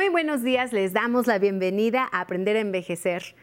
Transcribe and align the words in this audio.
Muy 0.00 0.08
buenos 0.08 0.42
días, 0.42 0.72
les 0.72 0.94
damos 0.94 1.26
la 1.26 1.38
bienvenida 1.38 2.08
a 2.10 2.22
Aprender 2.22 2.56
a 2.56 2.60
Envejecer. 2.60 3.34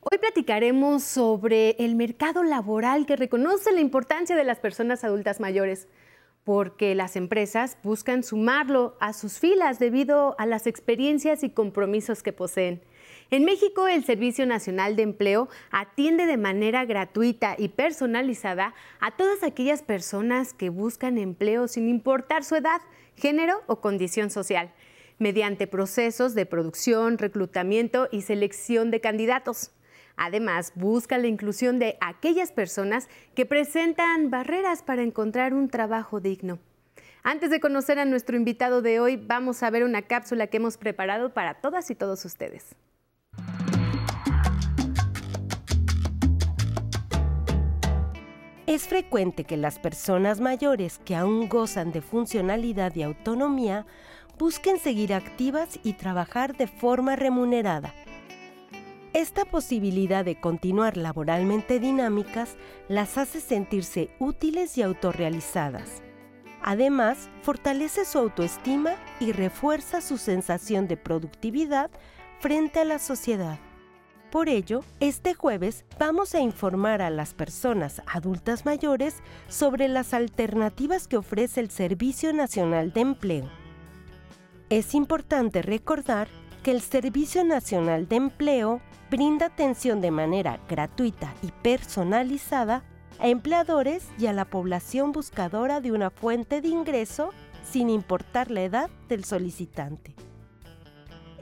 Hoy 0.00 0.16
platicaremos 0.16 1.02
sobre 1.02 1.72
el 1.78 1.94
mercado 1.94 2.42
laboral 2.42 3.04
que 3.04 3.16
reconoce 3.16 3.70
la 3.70 3.82
importancia 3.82 4.34
de 4.34 4.44
las 4.44 4.58
personas 4.58 5.04
adultas 5.04 5.40
mayores, 5.40 5.88
porque 6.42 6.94
las 6.94 7.16
empresas 7.16 7.76
buscan 7.82 8.22
sumarlo 8.22 8.96
a 8.98 9.12
sus 9.12 9.38
filas 9.38 9.78
debido 9.78 10.34
a 10.38 10.46
las 10.46 10.66
experiencias 10.66 11.42
y 11.42 11.50
compromisos 11.50 12.22
que 12.22 12.32
poseen. 12.32 12.80
En 13.30 13.44
México, 13.44 13.86
el 13.86 14.02
Servicio 14.02 14.46
Nacional 14.46 14.96
de 14.96 15.02
Empleo 15.02 15.50
atiende 15.70 16.24
de 16.24 16.38
manera 16.38 16.86
gratuita 16.86 17.56
y 17.58 17.68
personalizada 17.68 18.72
a 19.00 19.14
todas 19.18 19.42
aquellas 19.42 19.82
personas 19.82 20.54
que 20.54 20.70
buscan 20.70 21.18
empleo 21.18 21.68
sin 21.68 21.90
importar 21.90 22.42
su 22.42 22.54
edad, 22.54 22.80
género 23.16 23.62
o 23.66 23.82
condición 23.82 24.30
social 24.30 24.72
mediante 25.18 25.66
procesos 25.66 26.34
de 26.34 26.46
producción, 26.46 27.18
reclutamiento 27.18 28.08
y 28.10 28.22
selección 28.22 28.90
de 28.90 29.00
candidatos. 29.00 29.72
Además, 30.16 30.72
busca 30.74 31.18
la 31.18 31.26
inclusión 31.26 31.78
de 31.78 31.98
aquellas 32.00 32.52
personas 32.52 33.08
que 33.34 33.46
presentan 33.46 34.30
barreras 34.30 34.82
para 34.82 35.02
encontrar 35.02 35.54
un 35.54 35.68
trabajo 35.68 36.20
digno. 36.20 36.58
Antes 37.22 37.50
de 37.50 37.60
conocer 37.60 37.98
a 37.98 38.04
nuestro 38.04 38.36
invitado 38.36 38.82
de 38.82 39.00
hoy, 39.00 39.16
vamos 39.16 39.62
a 39.62 39.70
ver 39.70 39.84
una 39.84 40.02
cápsula 40.02 40.46
que 40.46 40.58
hemos 40.58 40.76
preparado 40.76 41.34
para 41.34 41.54
todas 41.54 41.90
y 41.90 41.94
todos 41.94 42.24
ustedes. 42.24 42.76
Es 48.66 48.88
frecuente 48.88 49.44
que 49.44 49.56
las 49.56 49.78
personas 49.78 50.40
mayores 50.40 50.98
que 51.04 51.14
aún 51.14 51.48
gozan 51.48 51.92
de 51.92 52.00
funcionalidad 52.00 52.94
y 52.94 53.02
autonomía 53.02 53.86
busquen 54.38 54.78
seguir 54.78 55.14
activas 55.14 55.78
y 55.82 55.94
trabajar 55.94 56.56
de 56.56 56.66
forma 56.66 57.16
remunerada. 57.16 57.94
Esta 59.12 59.46
posibilidad 59.46 60.24
de 60.24 60.38
continuar 60.38 60.98
laboralmente 60.98 61.80
dinámicas 61.80 62.56
las 62.88 63.16
hace 63.16 63.40
sentirse 63.40 64.10
útiles 64.18 64.76
y 64.76 64.82
autorrealizadas. 64.82 66.02
Además, 66.62 67.30
fortalece 67.42 68.04
su 68.04 68.18
autoestima 68.18 68.96
y 69.20 69.32
refuerza 69.32 70.00
su 70.00 70.18
sensación 70.18 70.86
de 70.88 70.96
productividad 70.96 71.90
frente 72.40 72.80
a 72.80 72.84
la 72.84 72.98
sociedad. 72.98 73.58
Por 74.30 74.48
ello, 74.48 74.82
este 75.00 75.32
jueves 75.32 75.86
vamos 75.98 76.34
a 76.34 76.40
informar 76.40 77.00
a 77.00 77.08
las 77.08 77.32
personas 77.32 78.02
adultas 78.06 78.66
mayores 78.66 79.22
sobre 79.48 79.88
las 79.88 80.12
alternativas 80.12 81.08
que 81.08 81.16
ofrece 81.16 81.60
el 81.60 81.70
Servicio 81.70 82.32
Nacional 82.34 82.92
de 82.92 83.00
Empleo. 83.00 83.65
Es 84.68 84.96
importante 84.96 85.62
recordar 85.62 86.26
que 86.64 86.72
el 86.72 86.80
Servicio 86.80 87.44
Nacional 87.44 88.08
de 88.08 88.16
Empleo 88.16 88.80
brinda 89.08 89.46
atención 89.46 90.00
de 90.00 90.10
manera 90.10 90.58
gratuita 90.68 91.32
y 91.40 91.52
personalizada 91.62 92.82
a 93.20 93.28
empleadores 93.28 94.08
y 94.18 94.26
a 94.26 94.32
la 94.32 94.44
población 94.44 95.12
buscadora 95.12 95.80
de 95.80 95.92
una 95.92 96.10
fuente 96.10 96.60
de 96.60 96.66
ingreso 96.66 97.30
sin 97.62 97.88
importar 97.88 98.50
la 98.50 98.62
edad 98.62 98.90
del 99.08 99.24
solicitante. 99.24 100.16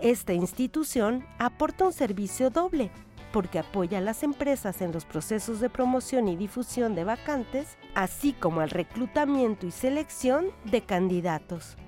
Esta 0.03 0.35
institución 0.35 1.25
aporta 1.39 1.87
un 1.87 1.95
servicio 1.95 2.51
doble 2.51 2.91
porque 3.33 3.59
apoya 3.59 3.99
a 3.99 4.03
las 4.03 4.23
empresas 4.23 4.83
en 4.83 4.93
los 4.93 5.07
procesos 5.07 5.61
de 5.61 5.71
promoción 5.71 6.29
y 6.29 6.37
difusión 6.37 6.95
de 6.95 7.05
vacantes, 7.05 7.79
así 7.95 8.35
como 8.35 8.61
al 8.61 8.69
reclutamiento 8.69 9.67
y 9.67 9.71
selección 9.71 10.49
de 10.67 10.83
candidatos. 10.83 11.79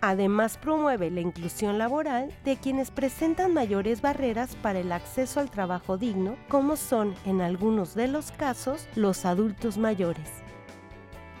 Además, 0.00 0.58
promueve 0.58 1.10
la 1.10 1.20
inclusión 1.20 1.78
laboral 1.78 2.30
de 2.44 2.56
quienes 2.56 2.90
presentan 2.90 3.54
mayores 3.54 4.02
barreras 4.02 4.54
para 4.56 4.78
el 4.78 4.92
acceso 4.92 5.40
al 5.40 5.50
trabajo 5.50 5.96
digno, 5.96 6.36
como 6.48 6.76
son, 6.76 7.14
en 7.24 7.40
algunos 7.40 7.94
de 7.94 8.08
los 8.08 8.30
casos, 8.30 8.88
los 8.94 9.24
adultos 9.24 9.78
mayores. 9.78 10.30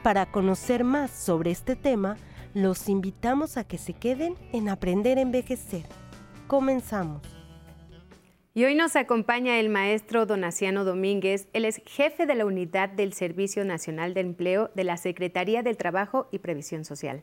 Para 0.02 0.26
conocer 0.26 0.84
más 0.84 1.10
sobre 1.10 1.50
este 1.50 1.76
tema, 1.76 2.16
los 2.54 2.88
invitamos 2.88 3.58
a 3.58 3.64
que 3.64 3.76
se 3.76 3.92
queden 3.92 4.34
en 4.52 4.68
Aprender 4.68 5.18
a 5.18 5.20
Envejecer. 5.20 5.84
Comenzamos. 6.46 7.22
Y 8.54 8.64
hoy 8.64 8.74
nos 8.74 8.96
acompaña 8.96 9.60
el 9.60 9.68
maestro 9.68 10.24
Donaciano 10.24 10.86
Domínguez. 10.86 11.46
Él 11.52 11.66
es 11.66 11.82
jefe 11.84 12.24
de 12.24 12.34
la 12.34 12.46
unidad 12.46 12.88
del 12.88 13.12
Servicio 13.12 13.66
Nacional 13.66 14.14
de 14.14 14.20
Empleo 14.20 14.70
de 14.74 14.84
la 14.84 14.96
Secretaría 14.96 15.62
del 15.62 15.76
Trabajo 15.76 16.28
y 16.32 16.38
Previsión 16.38 16.86
Social. 16.86 17.22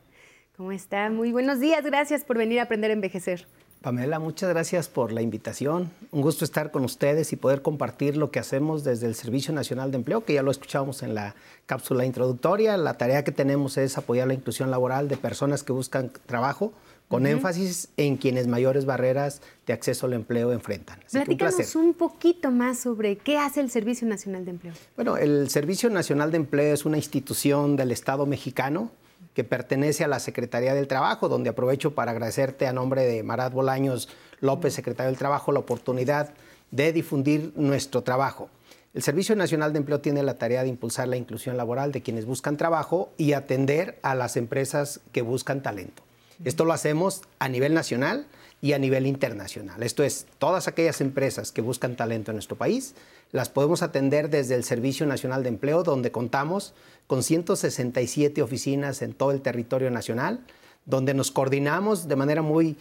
¿Cómo 0.56 0.70
está? 0.70 1.10
Muy 1.10 1.32
buenos 1.32 1.58
días, 1.58 1.84
gracias 1.84 2.22
por 2.22 2.38
venir 2.38 2.60
a 2.60 2.62
aprender 2.62 2.92
a 2.92 2.94
envejecer. 2.94 3.44
Pamela, 3.80 4.20
muchas 4.20 4.50
gracias 4.50 4.88
por 4.88 5.10
la 5.10 5.20
invitación. 5.20 5.90
Un 6.12 6.22
gusto 6.22 6.44
estar 6.44 6.70
con 6.70 6.84
ustedes 6.84 7.32
y 7.32 7.36
poder 7.36 7.60
compartir 7.60 8.16
lo 8.16 8.30
que 8.30 8.38
hacemos 8.38 8.84
desde 8.84 9.08
el 9.08 9.16
Servicio 9.16 9.52
Nacional 9.52 9.90
de 9.90 9.96
Empleo, 9.96 10.24
que 10.24 10.34
ya 10.34 10.44
lo 10.44 10.52
escuchábamos 10.52 11.02
en 11.02 11.16
la 11.16 11.34
cápsula 11.66 12.06
introductoria. 12.06 12.76
La 12.76 12.96
tarea 12.96 13.24
que 13.24 13.32
tenemos 13.32 13.76
es 13.78 13.98
apoyar 13.98 14.28
la 14.28 14.34
inclusión 14.34 14.70
laboral 14.70 15.08
de 15.08 15.16
personas 15.16 15.64
que 15.64 15.72
buscan 15.72 16.12
trabajo, 16.24 16.72
con 17.08 17.26
énfasis 17.26 17.88
en 17.96 18.16
quienes 18.16 18.46
mayores 18.46 18.86
barreras 18.86 19.42
de 19.66 19.72
acceso 19.72 20.06
al 20.06 20.12
empleo 20.12 20.52
enfrentan. 20.52 21.00
Platícanos 21.10 21.74
un, 21.74 21.86
un, 21.86 21.94
poquito 21.94 22.52
más 22.52 22.78
sobre 22.78 23.16
qué 23.16 23.38
hace 23.38 23.60
el 23.60 23.70
Servicio 23.70 24.06
Nacional 24.06 24.44
de 24.44 24.52
Empleo. 24.52 24.74
Bueno, 24.94 25.16
el 25.16 25.50
Servicio 25.50 25.90
Nacional 25.90 26.30
de 26.30 26.36
Empleo 26.36 26.72
es 26.72 26.84
una 26.84 26.96
institución 26.96 27.74
del 27.74 27.90
Estado 27.90 28.24
mexicano 28.24 28.92
que 29.34 29.44
pertenece 29.44 30.04
a 30.04 30.08
la 30.08 30.20
Secretaría 30.20 30.74
del 30.74 30.88
Trabajo, 30.88 31.28
donde 31.28 31.50
aprovecho 31.50 31.94
para 31.94 32.12
agradecerte 32.12 32.66
a 32.66 32.72
nombre 32.72 33.04
de 33.04 33.22
Marat 33.22 33.52
Bolaños 33.52 34.08
López, 34.40 34.74
secretario 34.74 35.10
del 35.10 35.18
Trabajo, 35.18 35.52
la 35.52 35.60
oportunidad 35.60 36.32
de 36.70 36.92
difundir 36.92 37.52
nuestro 37.56 38.02
trabajo. 38.02 38.48
El 38.94 39.02
Servicio 39.02 39.34
Nacional 39.34 39.72
de 39.72 39.80
Empleo 39.80 40.00
tiene 40.00 40.22
la 40.22 40.38
tarea 40.38 40.62
de 40.62 40.68
impulsar 40.68 41.08
la 41.08 41.16
inclusión 41.16 41.56
laboral 41.56 41.90
de 41.90 42.02
quienes 42.02 42.26
buscan 42.26 42.56
trabajo 42.56 43.10
y 43.16 43.32
atender 43.32 43.98
a 44.02 44.14
las 44.14 44.36
empresas 44.36 45.00
que 45.10 45.22
buscan 45.22 45.62
talento. 45.62 46.04
Esto 46.44 46.64
lo 46.64 46.72
hacemos 46.72 47.22
a 47.40 47.48
nivel 47.48 47.74
nacional 47.74 48.26
y 48.64 48.72
a 48.72 48.78
nivel 48.78 49.06
internacional. 49.06 49.82
Esto 49.82 50.04
es, 50.04 50.26
todas 50.38 50.68
aquellas 50.68 51.02
empresas 51.02 51.52
que 51.52 51.60
buscan 51.60 51.96
talento 51.96 52.30
en 52.30 52.36
nuestro 52.36 52.56
país 52.56 52.94
las 53.30 53.50
podemos 53.50 53.82
atender 53.82 54.30
desde 54.30 54.54
el 54.54 54.64
Servicio 54.64 55.04
Nacional 55.04 55.42
de 55.42 55.50
Empleo, 55.50 55.82
donde 55.82 56.10
contamos 56.10 56.72
con 57.06 57.22
167 57.22 58.40
oficinas 58.40 59.02
en 59.02 59.12
todo 59.12 59.32
el 59.32 59.42
territorio 59.42 59.90
nacional, 59.90 60.46
donde 60.86 61.12
nos 61.12 61.30
coordinamos 61.30 62.08
de 62.08 62.16
manera 62.16 62.40
muy, 62.40 62.78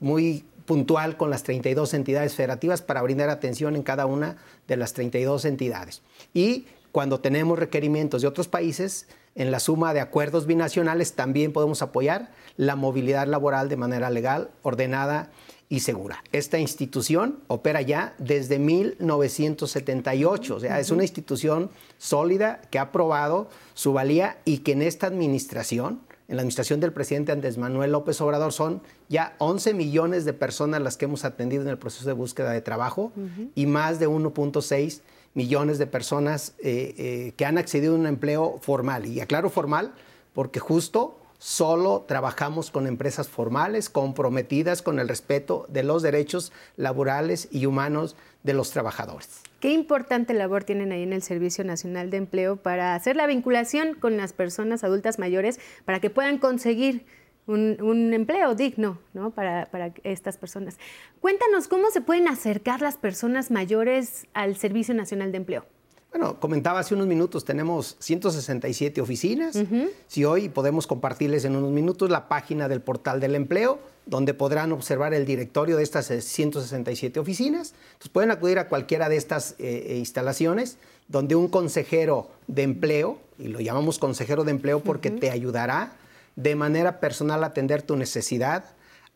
muy 0.00 0.44
puntual 0.64 1.16
con 1.16 1.30
las 1.30 1.44
32 1.44 1.94
entidades 1.94 2.34
federativas 2.34 2.82
para 2.82 3.00
brindar 3.00 3.30
atención 3.30 3.76
en 3.76 3.84
cada 3.84 4.06
una 4.06 4.38
de 4.66 4.76
las 4.76 4.92
32 4.92 5.44
entidades. 5.44 6.02
Y 6.34 6.66
cuando 6.90 7.20
tenemos 7.20 7.60
requerimientos 7.60 8.22
de 8.22 8.28
otros 8.28 8.48
países, 8.48 9.06
en 9.36 9.50
la 9.50 9.60
suma 9.60 9.94
de 9.94 10.00
acuerdos 10.00 10.46
binacionales 10.46 11.12
también 11.12 11.52
podemos 11.52 11.82
apoyar 11.82 12.30
la 12.56 12.74
movilidad 12.74 13.28
laboral 13.28 13.68
de 13.68 13.76
manera 13.76 14.10
legal, 14.10 14.50
ordenada 14.62 15.30
y 15.68 15.80
segura. 15.80 16.24
Esta 16.32 16.58
institución 16.58 17.40
opera 17.48 17.82
ya 17.82 18.14
desde 18.18 18.58
1978, 18.58 20.56
o 20.56 20.60
sea, 20.60 20.80
es 20.80 20.90
una 20.90 21.02
institución 21.02 21.70
sólida 21.98 22.62
que 22.70 22.78
ha 22.78 22.92
probado 22.92 23.48
su 23.74 23.92
valía 23.92 24.38
y 24.44 24.58
que 24.58 24.72
en 24.72 24.82
esta 24.82 25.06
administración, 25.06 26.00
en 26.28 26.36
la 26.36 26.42
administración 26.42 26.80
del 26.80 26.92
presidente 26.92 27.32
Andrés 27.32 27.58
Manuel 27.58 27.92
López 27.92 28.20
Obrador, 28.20 28.52
son 28.52 28.80
ya 29.08 29.34
11 29.38 29.74
millones 29.74 30.24
de 30.24 30.32
personas 30.32 30.80
las 30.80 30.96
que 30.96 31.04
hemos 31.04 31.24
atendido 31.24 31.62
en 31.62 31.68
el 31.68 31.78
proceso 31.78 32.06
de 32.06 32.14
búsqueda 32.14 32.52
de 32.52 32.62
trabajo 32.62 33.12
y 33.54 33.66
más 33.66 33.98
de 33.98 34.08
1.6 34.08 35.02
millones 35.36 35.78
de 35.78 35.86
personas 35.86 36.54
eh, 36.58 36.94
eh, 36.96 37.32
que 37.36 37.44
han 37.44 37.58
accedido 37.58 37.94
a 37.94 37.98
un 37.98 38.06
empleo 38.06 38.58
formal. 38.62 39.06
Y 39.06 39.20
aclaro 39.20 39.50
formal 39.50 39.92
porque 40.32 40.58
justo 40.58 41.20
solo 41.38 42.06
trabajamos 42.08 42.70
con 42.70 42.86
empresas 42.86 43.28
formales 43.28 43.90
comprometidas 43.90 44.80
con 44.80 44.98
el 44.98 45.08
respeto 45.08 45.66
de 45.68 45.82
los 45.82 46.02
derechos 46.02 46.52
laborales 46.76 47.48
y 47.52 47.66
humanos 47.66 48.16
de 48.42 48.54
los 48.54 48.70
trabajadores. 48.70 49.42
Qué 49.60 49.70
importante 49.72 50.32
labor 50.32 50.64
tienen 50.64 50.90
ahí 50.92 51.02
en 51.02 51.12
el 51.12 51.22
Servicio 51.22 51.64
Nacional 51.64 52.10
de 52.10 52.16
Empleo 52.16 52.56
para 52.56 52.94
hacer 52.94 53.16
la 53.16 53.26
vinculación 53.26 53.94
con 53.94 54.16
las 54.16 54.32
personas 54.32 54.84
adultas 54.84 55.18
mayores 55.18 55.60
para 55.84 56.00
que 56.00 56.08
puedan 56.08 56.38
conseguir 56.38 57.04
un, 57.46 58.12
empleo 58.12 58.54
digno 58.54 58.98
para, 59.34 59.66
para, 59.70 59.92
estas 60.04 60.36
personas. 60.36 60.78
Cuéntanos 61.20 61.68
cómo 61.68 61.90
se 61.90 62.00
pueden 62.00 62.28
acercar 62.28 62.80
las 62.80 62.96
personas 62.96 63.50
mayores 63.50 64.26
al 64.34 64.56
Servicio 64.56 64.94
Nacional 64.94 65.32
de 65.32 65.38
Empleo. 65.38 65.64
Bueno, 66.10 66.40
comentaba 66.40 66.78
hace 66.78 66.94
unos 66.94 67.06
minutos, 67.06 67.44
tenemos 67.44 67.96
167 67.98 69.00
oficinas. 69.02 69.58
Si 70.06 70.24
hoy 70.24 70.48
podemos 70.48 70.86
compartirles 70.86 71.44
en 71.44 71.56
unos 71.56 71.72
minutos 71.72 72.08
la 72.08 72.26
página 72.26 72.68
del 72.68 72.80
portal 72.80 73.20
del 73.20 73.34
empleo, 73.34 73.78
donde 74.06 74.32
podrán 74.32 74.72
observar 74.72 75.12
el 75.12 75.26
directorio 75.26 75.76
de 75.76 75.82
estas 75.82 76.06
167 76.06 77.20
oficinas. 77.20 77.74
Entonces 77.88 78.08
pueden 78.08 78.30
acudir 78.30 78.58
a 78.58 78.68
cualquiera 78.68 79.10
de 79.10 79.16
estas 79.16 79.56
eh, 79.58 79.88
eh, 79.88 79.96
instalaciones, 79.98 80.78
donde 81.08 81.34
un 81.34 81.48
consejero 81.48 82.30
de 82.46 82.62
empleo, 82.62 83.18
y 83.38 83.48
lo 83.48 83.60
llamamos 83.60 83.98
consejero 83.98 84.44
de 84.44 84.52
empleo 84.52 84.80
porque 84.80 85.10
te 85.10 85.30
ayudará 85.30 85.92
de 86.36 86.54
manera 86.54 87.00
personal 87.00 87.42
a 87.42 87.48
atender 87.48 87.82
tu 87.82 87.96
necesidad, 87.96 88.64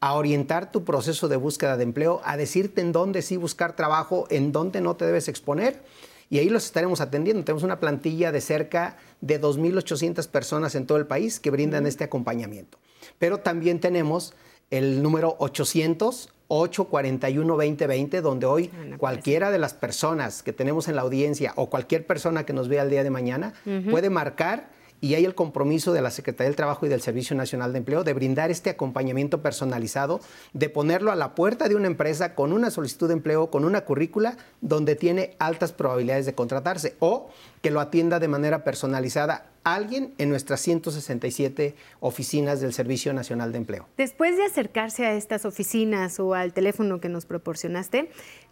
a 0.01 0.15
orientar 0.15 0.73
tu 0.73 0.85
proceso 0.85 1.29
de 1.29 1.37
búsqueda 1.37 1.77
de 1.77 1.85
empleo, 1.85 2.21
a 2.25 2.37
decirte 2.37 2.81
en 2.81 2.93
dónde 2.93 3.23
sí 3.23 3.37
buscar 3.37 3.77
trabajo, 3.77 4.27
en 4.31 4.53
dónde 4.53 4.81
no 4.81 4.97
te 4.97 5.05
debes 5.05 5.29
exponer. 5.29 5.83
Y 6.31 6.39
ahí 6.39 6.49
los 6.49 6.65
estaremos 6.65 7.01
atendiendo. 7.01 7.45
Tenemos 7.45 7.65
una 7.65 7.81
plantilla 7.81 8.33
de 8.33 8.41
cerca 8.41 8.97
de 9.21 9.41
2.800 9.41 10.29
personas 10.29 10.75
en 10.75 10.87
todo 10.87 10.97
el 10.97 11.07
país 11.07 11.41
que 11.41 11.51
brindan 11.51 11.87
este 11.87 12.05
acompañamiento. 12.05 12.79
Pero 13.19 13.39
también 13.39 13.81
tenemos 13.81 14.35
el 14.71 15.03
número 15.03 15.37
800 15.39 16.33
841 16.53 17.55
2020, 17.55 18.21
donde 18.23 18.47
hoy 18.47 18.71
cualquiera 18.99 19.53
de 19.53 19.59
las 19.59 19.73
personas 19.73 20.43
que 20.43 20.53
tenemos 20.53 20.89
en 20.89 20.97
la 20.97 21.03
audiencia 21.03 21.53
o 21.55 21.71
cualquier 21.71 22.07
persona 22.07 22.45
que 22.45 22.53
nos 22.53 22.67
vea 22.69 22.83
el 22.83 22.91
día 22.91 23.05
de 23.05 23.11
mañana 23.11 23.55
puede 23.89 24.11
marcar 24.11 24.69
y 25.01 25.15
hay 25.15 25.25
el 25.25 25.35
compromiso 25.35 25.93
de 25.93 26.03
la 26.03 26.11
Secretaría 26.11 26.49
del 26.49 26.57
Trabajo 26.57 26.87
y 26.87 26.89
del 26.89 27.01
Servicio 27.01 27.37
Nacional 27.37 27.73
de 27.73 27.79
Empleo 27.79 28.05
de 28.05 28.13
brindar 28.13 28.51
este 28.51 28.71
acompañamiento 28.71 29.43
personalizado, 29.43 30.21
de 30.53 30.69
ponerlo 30.69 31.13
a 31.13 31.17
la 31.17 31.35
puerta 31.35 31.69
de 31.69 31.75
una 31.75 31.87
empresa 31.87 32.35
con 32.35 32.53
una 32.53 32.71
solicitud 32.71 33.09
de 33.09 33.15
empleo, 33.15 33.51
con 33.51 33.65
una 33.65 33.83
currícula 33.83 34.37
donde 34.61 34.97
tiene 34.97 35.37
altas 35.39 35.73
probabilidades 35.73 36.27
de 36.27 36.35
contratarse 36.35 36.97
o 36.99 37.31
que 37.63 37.71
lo 37.71 37.81
atienda 37.81 38.19
de 38.19 38.29
manera 38.29 38.65
personalizada 38.65 39.47
alguien 39.65 40.15
en 40.19 40.31
nuestras 40.31 40.61
167 40.61 41.75
oficinas 42.01 42.61
del 42.61 42.73
Servicio 42.73 43.13
Nacional 43.13 43.53
de 43.53 43.59
Empleo. 43.59 43.89
Después 43.97 44.37
de 44.37 44.45
acercarse 44.45 45.07
a 45.07 45.15
estas 45.15 45.45
oficinas 45.45 46.19
o 46.19 46.35
al 46.35 46.53
teléfono 46.53 47.01
que 47.01 47.09
nos 47.09 47.27
proporcionaste, 47.27 48.11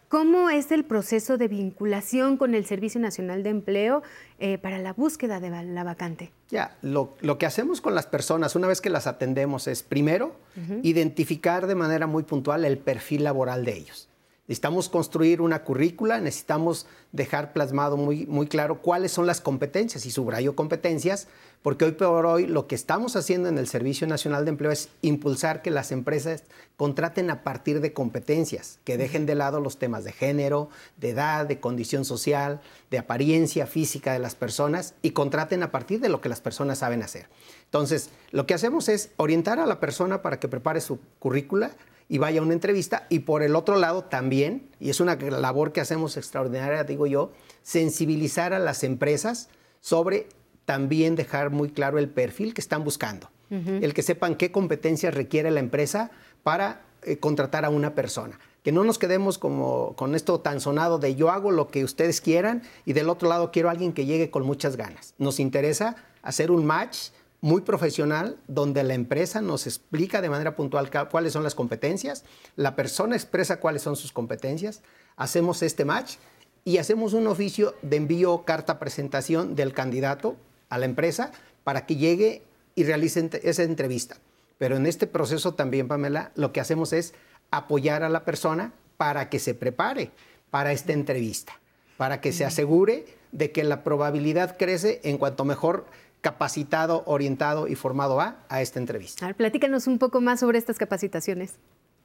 ¿Cómo 0.08 0.48
es 0.48 0.72
el 0.72 0.86
proceso 0.86 1.36
de 1.36 1.48
vinculación 1.48 2.38
con 2.38 2.54
el 2.54 2.64
Servicio 2.64 2.98
Nacional 2.98 3.42
de 3.42 3.50
Empleo 3.50 4.02
eh, 4.38 4.56
para 4.56 4.78
la 4.78 4.94
búsqueda 4.94 5.38
de 5.38 5.50
la 5.50 5.84
vacante? 5.84 6.32
Ya, 6.48 6.78
lo, 6.80 7.14
que 7.38 7.44
hacemos 7.44 7.82
con 7.82 7.94
las 7.94 8.06
personas 8.06 8.56
una 8.56 8.68
vez 8.68 8.80
que 8.80 8.88
las 8.88 9.06
atendemos 9.06 9.66
es, 9.66 9.82
primero, 9.82 10.34
identificar 10.82 11.66
de 11.66 11.74
manera 11.74 12.06
muy 12.06 12.22
puntual 12.22 12.64
el 12.64 12.78
perfil 12.78 13.24
laboral 13.24 13.66
de 13.66 13.76
ellos. 13.76 14.08
Necesitamos 14.48 14.88
construir 14.88 15.42
una 15.42 15.62
currícula, 15.62 16.20
necesitamos 16.20 16.86
dejar 17.12 17.52
plasmado 17.52 17.98
muy, 17.98 18.24
muy 18.26 18.46
claro 18.46 18.80
cuáles 18.80 19.12
son 19.12 19.26
las 19.26 19.42
competencias 19.42 20.06
y 20.06 20.10
subrayo 20.10 20.56
competencias, 20.56 21.28
porque 21.60 21.84
hoy 21.84 21.92
por 21.92 22.24
hoy 22.24 22.46
lo 22.46 22.66
que 22.66 22.74
estamos 22.74 23.14
haciendo 23.14 23.50
en 23.50 23.58
el 23.58 23.66
Servicio 23.66 24.06
Nacional 24.06 24.46
de 24.46 24.50
Empleo 24.50 24.70
es 24.70 24.88
impulsar 25.02 25.60
que 25.60 25.70
las 25.70 25.92
empresas 25.92 26.44
contraten 26.78 27.30
a 27.30 27.42
partir 27.42 27.82
de 27.82 27.92
competencias, 27.92 28.78
que 28.84 28.96
dejen 28.96 29.26
de 29.26 29.34
lado 29.34 29.60
los 29.60 29.78
temas 29.78 30.04
de 30.04 30.12
género, 30.12 30.70
de 30.96 31.10
edad, 31.10 31.44
de 31.44 31.60
condición 31.60 32.06
social, 32.06 32.62
de 32.90 32.98
apariencia 32.98 33.66
física 33.66 34.14
de 34.14 34.18
las 34.18 34.34
personas 34.34 34.94
y 35.02 35.10
contraten 35.10 35.62
a 35.62 35.70
partir 35.70 36.00
de 36.00 36.08
lo 36.08 36.22
que 36.22 36.30
las 36.30 36.40
personas 36.40 36.78
saben 36.78 37.02
hacer. 37.02 37.28
Entonces, 37.66 38.08
lo 38.30 38.46
que 38.46 38.54
hacemos 38.54 38.88
es 38.88 39.10
orientar 39.18 39.58
a 39.58 39.66
la 39.66 39.78
persona 39.78 40.22
para 40.22 40.40
que 40.40 40.48
prepare 40.48 40.80
su 40.80 40.98
currícula, 41.18 41.72
y 42.08 42.18
vaya 42.18 42.40
a 42.40 42.42
una 42.42 42.54
entrevista. 42.54 43.06
Y 43.08 43.20
por 43.20 43.42
el 43.42 43.54
otro 43.54 43.76
lado 43.76 44.04
también, 44.04 44.70
y 44.80 44.90
es 44.90 45.00
una 45.00 45.16
labor 45.16 45.72
que 45.72 45.80
hacemos 45.80 46.16
extraordinaria, 46.16 46.84
digo 46.84 47.06
yo, 47.06 47.32
sensibilizar 47.62 48.52
a 48.52 48.58
las 48.58 48.84
empresas 48.84 49.48
sobre 49.80 50.28
también 50.64 51.16
dejar 51.16 51.50
muy 51.50 51.70
claro 51.70 51.98
el 51.98 52.08
perfil 52.08 52.54
que 52.54 52.60
están 52.60 52.84
buscando. 52.84 53.30
El 53.50 53.94
que 53.94 54.02
sepan 54.02 54.34
qué 54.34 54.52
competencias 54.52 55.14
requiere 55.14 55.50
la 55.50 55.60
empresa 55.60 56.10
para 56.42 56.82
eh, 57.02 57.16
contratar 57.16 57.64
a 57.64 57.70
una 57.70 57.94
persona. 57.94 58.38
Que 58.62 58.72
no 58.72 58.84
nos 58.84 58.98
quedemos 58.98 59.38
como 59.38 59.96
con 59.96 60.14
esto 60.14 60.40
tan 60.40 60.60
sonado 60.60 60.98
de 60.98 61.14
yo 61.14 61.30
hago 61.30 61.50
lo 61.50 61.68
que 61.68 61.82
ustedes 61.82 62.20
quieran 62.20 62.62
y 62.84 62.92
del 62.92 63.08
otro 63.08 63.26
lado 63.26 63.50
quiero 63.50 63.70
a 63.70 63.72
alguien 63.72 63.94
que 63.94 64.04
llegue 64.04 64.30
con 64.30 64.44
muchas 64.44 64.76
ganas. 64.76 65.14
Nos 65.16 65.40
interesa 65.40 65.96
hacer 66.20 66.50
un 66.50 66.66
match 66.66 67.08
muy 67.40 67.62
profesional 67.62 68.36
donde 68.48 68.82
la 68.82 68.94
empresa 68.94 69.40
nos 69.40 69.66
explica 69.66 70.20
de 70.20 70.30
manera 70.30 70.56
puntual 70.56 70.90
cuáles 71.10 71.32
son 71.32 71.44
las 71.44 71.54
competencias, 71.54 72.24
la 72.56 72.74
persona 72.74 73.14
expresa 73.14 73.60
cuáles 73.60 73.82
son 73.82 73.96
sus 73.96 74.12
competencias, 74.12 74.82
hacemos 75.16 75.62
este 75.62 75.84
match 75.84 76.16
y 76.64 76.78
hacemos 76.78 77.12
un 77.12 77.26
oficio 77.26 77.74
de 77.82 77.96
envío 77.96 78.44
carta 78.44 78.78
presentación 78.78 79.54
del 79.54 79.72
candidato 79.72 80.36
a 80.68 80.78
la 80.78 80.86
empresa 80.86 81.32
para 81.64 81.86
que 81.86 81.96
llegue 81.96 82.42
y 82.74 82.84
realice 82.84 83.30
esa 83.42 83.62
entrevista. 83.62 84.16
Pero 84.58 84.76
en 84.76 84.86
este 84.86 85.06
proceso 85.06 85.54
también, 85.54 85.86
Pamela, 85.88 86.32
lo 86.34 86.52
que 86.52 86.60
hacemos 86.60 86.92
es 86.92 87.14
apoyar 87.50 88.02
a 88.02 88.08
la 88.08 88.24
persona 88.24 88.72
para 88.96 89.28
que 89.30 89.38
se 89.38 89.54
prepare 89.54 90.10
para 90.50 90.72
esta 90.72 90.92
entrevista, 90.92 91.58
para 91.96 92.20
que 92.20 92.32
se 92.32 92.44
asegure 92.44 93.06
de 93.32 93.52
que 93.52 93.62
la 93.64 93.84
probabilidad 93.84 94.56
crece 94.58 95.00
en 95.04 95.18
cuanto 95.18 95.44
mejor 95.44 95.86
capacitado, 96.20 97.02
orientado 97.06 97.68
y 97.68 97.74
formado 97.74 98.20
a, 98.20 98.38
a 98.48 98.62
esta 98.62 98.78
entrevista. 98.78 99.24
A 99.24 99.28
ver, 99.28 99.36
platícanos 99.36 99.86
un 99.86 99.98
poco 99.98 100.20
más 100.20 100.40
sobre 100.40 100.58
estas 100.58 100.78
capacitaciones. 100.78 101.54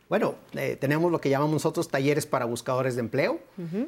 Bueno, 0.10 0.36
eh, 0.54 0.78
tenemos 0.80 1.12
lo 1.12 1.20
que 1.20 1.30
llamamos 1.30 1.54
nosotros 1.54 1.90
talleres 1.90 2.26
para 2.26 2.46
buscadores 2.46 2.96
de 2.96 3.02
empleo, 3.02 3.40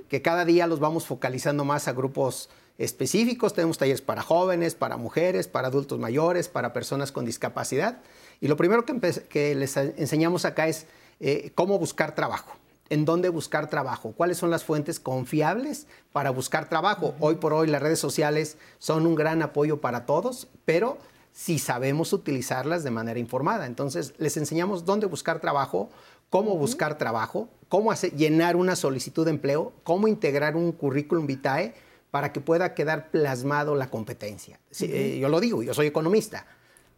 que 0.10 0.22
cada 0.22 0.46
día 0.46 0.66
los 0.66 0.80
vamos 0.80 1.06
focalizando 1.06 1.66
más 1.66 1.88
a 1.88 1.94
grupos 1.94 2.50
específicos. 2.78 3.54
Tenemos 3.54 3.78
talleres 3.78 4.02
para 4.02 4.24
jóvenes, 4.24 4.76
para 4.76 4.98
mujeres, 4.98 5.48
para 5.48 5.68
adultos 5.68 6.00
mayores, 6.00 6.48
para 6.48 6.74
personas 6.74 7.12
con 7.12 7.26
discapacidad. 7.26 8.00
Y 8.42 8.48
lo 8.48 8.58
primero 8.58 8.86
que, 8.86 9.56
les 9.56 9.78
enseñamos 9.78 10.46
acá 10.46 10.68
es 10.68 10.88
eh, 11.20 11.52
cómo 11.54 11.78
buscar 11.78 12.16
trabajo 12.16 12.58
en 12.90 13.06
dónde 13.06 13.30
buscar 13.30 13.70
trabajo, 13.70 14.12
cuáles 14.12 14.38
son 14.38 14.52
las 14.52 14.64
fuentes 14.64 15.00
confiables 15.00 15.88
para 16.12 16.30
buscar 16.30 16.70
trabajo. 16.70 17.16
Hoy 17.20 17.36
por 17.36 17.54
hoy 17.54 17.68
las 17.68 17.82
redes 17.82 18.00
sociales 18.00 18.58
son 18.78 19.08
un 19.08 19.16
gran 19.16 19.42
apoyo 19.42 19.82
para 19.82 20.06
todos, 20.06 20.48
pero 20.66 20.98
si 21.32 21.60
sabemos 21.60 22.14
utilizarlas 22.14 22.84
de 22.84 22.92
manera 22.92 23.20
informada. 23.20 23.66
Entonces 23.66 24.14
les 24.18 24.38
enseñamos 24.38 24.86
dónde 24.86 25.08
buscar 25.08 25.40
trabajo, 25.40 25.90
cómo 26.30 26.56
buscar 26.58 26.98
trabajo, 26.98 27.50
cómo 27.70 27.94
llenar 27.94 28.56
una 28.56 28.76
solicitud 28.76 29.26
de 29.26 29.32
empleo, 29.32 29.74
cómo 29.84 30.08
integrar 30.08 30.56
un 30.56 30.72
currículum 30.72 31.26
vitae 31.26 31.74
para 32.12 32.32
que 32.32 32.40
pueda 32.40 32.74
quedar 32.74 33.10
plasmado 33.12 33.76
la 33.76 33.90
competencia. 33.90 34.60
Eh, 34.80 35.18
yo 35.20 35.28
lo 35.28 35.40
digo, 35.42 35.64
yo 35.64 35.74
soy 35.74 35.88
economista, 35.88 36.46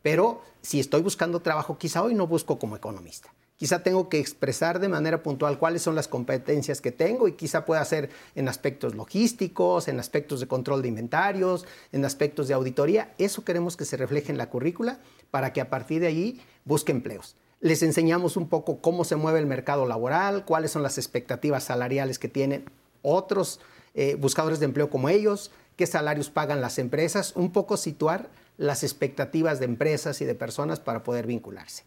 pero 0.03 0.41
si 0.61 0.79
estoy 0.79 1.01
buscando 1.01 1.39
trabajo, 1.39 1.77
quizá 1.77 2.03
hoy 2.03 2.13
no 2.13 2.27
busco 2.27 2.59
como 2.59 2.75
economista. 2.75 3.33
Quizá 3.57 3.81
tengo 3.81 4.07
que 4.07 4.19
expresar 4.19 4.79
de 4.79 4.87
manera 4.87 5.23
puntual 5.23 5.57
cuáles 5.57 5.81
son 5.81 5.95
las 5.95 6.07
competencias 6.07 6.79
que 6.79 6.91
tengo 6.91 7.27
y 7.27 7.33
quizá 7.33 7.65
pueda 7.65 7.83
ser 7.85 8.11
en 8.35 8.47
aspectos 8.47 8.93
logísticos, 8.93 9.87
en 9.87 9.99
aspectos 9.99 10.39
de 10.39 10.47
control 10.47 10.83
de 10.83 10.89
inventarios, 10.89 11.65
en 11.91 12.05
aspectos 12.05 12.47
de 12.47 12.53
auditoría. 12.53 13.15
Eso 13.17 13.43
queremos 13.43 13.75
que 13.75 13.85
se 13.85 13.97
refleje 13.97 14.31
en 14.31 14.37
la 14.37 14.51
currícula 14.51 14.99
para 15.31 15.53
que 15.53 15.61
a 15.61 15.71
partir 15.71 16.01
de 16.01 16.07
allí 16.07 16.41
busque 16.65 16.91
empleos. 16.91 17.35
Les 17.59 17.81
enseñamos 17.81 18.37
un 18.37 18.47
poco 18.47 18.79
cómo 18.79 19.03
se 19.03 19.15
mueve 19.15 19.39
el 19.39 19.47
mercado 19.47 19.87
laboral, 19.87 20.45
cuáles 20.45 20.69
son 20.69 20.83
las 20.83 20.99
expectativas 20.99 21.63
salariales 21.63 22.19
que 22.19 22.27
tienen 22.27 22.65
otros 23.01 23.59
eh, 23.95 24.13
buscadores 24.13 24.59
de 24.59 24.65
empleo 24.65 24.91
como 24.91 25.09
ellos, 25.09 25.49
qué 25.75 25.87
salarios 25.87 26.29
pagan 26.29 26.61
las 26.61 26.77
empresas, 26.77 27.35
un 27.35 27.51
poco 27.51 27.75
situar 27.75 28.29
las 28.57 28.83
expectativas 28.83 29.59
de 29.59 29.65
empresas 29.65 30.21
y 30.21 30.25
de 30.25 30.35
personas 30.35 30.79
para 30.79 31.03
poder 31.03 31.25
vincularse. 31.25 31.83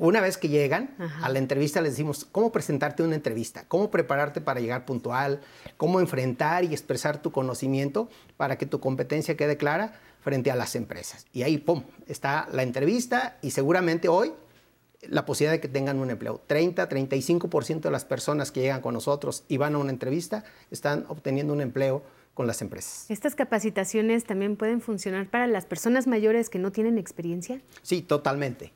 Una 0.00 0.22
vez 0.22 0.38
que 0.38 0.48
llegan 0.48 0.94
a 1.20 1.28
la 1.28 1.38
entrevista, 1.38 1.82
les 1.82 1.92
decimos 1.92 2.24
cómo 2.24 2.50
presentarte 2.50 3.02
una 3.02 3.16
entrevista, 3.16 3.66
cómo 3.68 3.90
prepararte 3.90 4.40
para 4.40 4.58
llegar 4.58 4.86
puntual, 4.86 5.42
cómo 5.76 6.00
enfrentar 6.00 6.64
y 6.64 6.68
expresar 6.68 7.20
tu 7.20 7.32
conocimiento 7.32 8.08
para 8.38 8.56
que 8.56 8.64
tu 8.64 8.80
competencia 8.80 9.36
quede 9.36 9.58
clara 9.58 9.92
frente 10.22 10.50
a 10.50 10.56
las 10.56 10.74
empresas. 10.74 11.26
Y 11.34 11.42
ahí, 11.42 11.58
¡pum!, 11.58 11.82
está 12.06 12.48
la 12.50 12.62
entrevista 12.62 13.36
y 13.42 13.50
seguramente 13.50 14.08
hoy 14.08 14.32
la 15.02 15.26
posibilidad 15.26 15.52
de 15.52 15.60
que 15.60 15.68
tengan 15.68 15.98
un 15.98 16.08
empleo. 16.08 16.40
30, 16.46 16.88
35% 16.88 17.80
de 17.80 17.90
las 17.90 18.06
personas 18.06 18.50
que 18.50 18.60
llegan 18.60 18.80
con 18.80 18.94
nosotros 18.94 19.44
y 19.48 19.58
van 19.58 19.74
a 19.74 19.78
una 19.78 19.90
entrevista 19.90 20.44
están 20.70 21.04
obteniendo 21.08 21.52
un 21.52 21.60
empleo 21.60 22.02
con 22.32 22.46
las 22.46 22.62
empresas. 22.62 23.04
¿Estas 23.10 23.34
capacitaciones 23.34 24.24
también 24.24 24.56
pueden 24.56 24.80
funcionar 24.80 25.28
para 25.28 25.46
las 25.46 25.66
personas 25.66 26.06
mayores 26.06 26.48
que 26.48 26.58
no 26.58 26.72
tienen 26.72 26.96
experiencia? 26.96 27.60
Sí, 27.82 28.00
totalmente. 28.00 28.72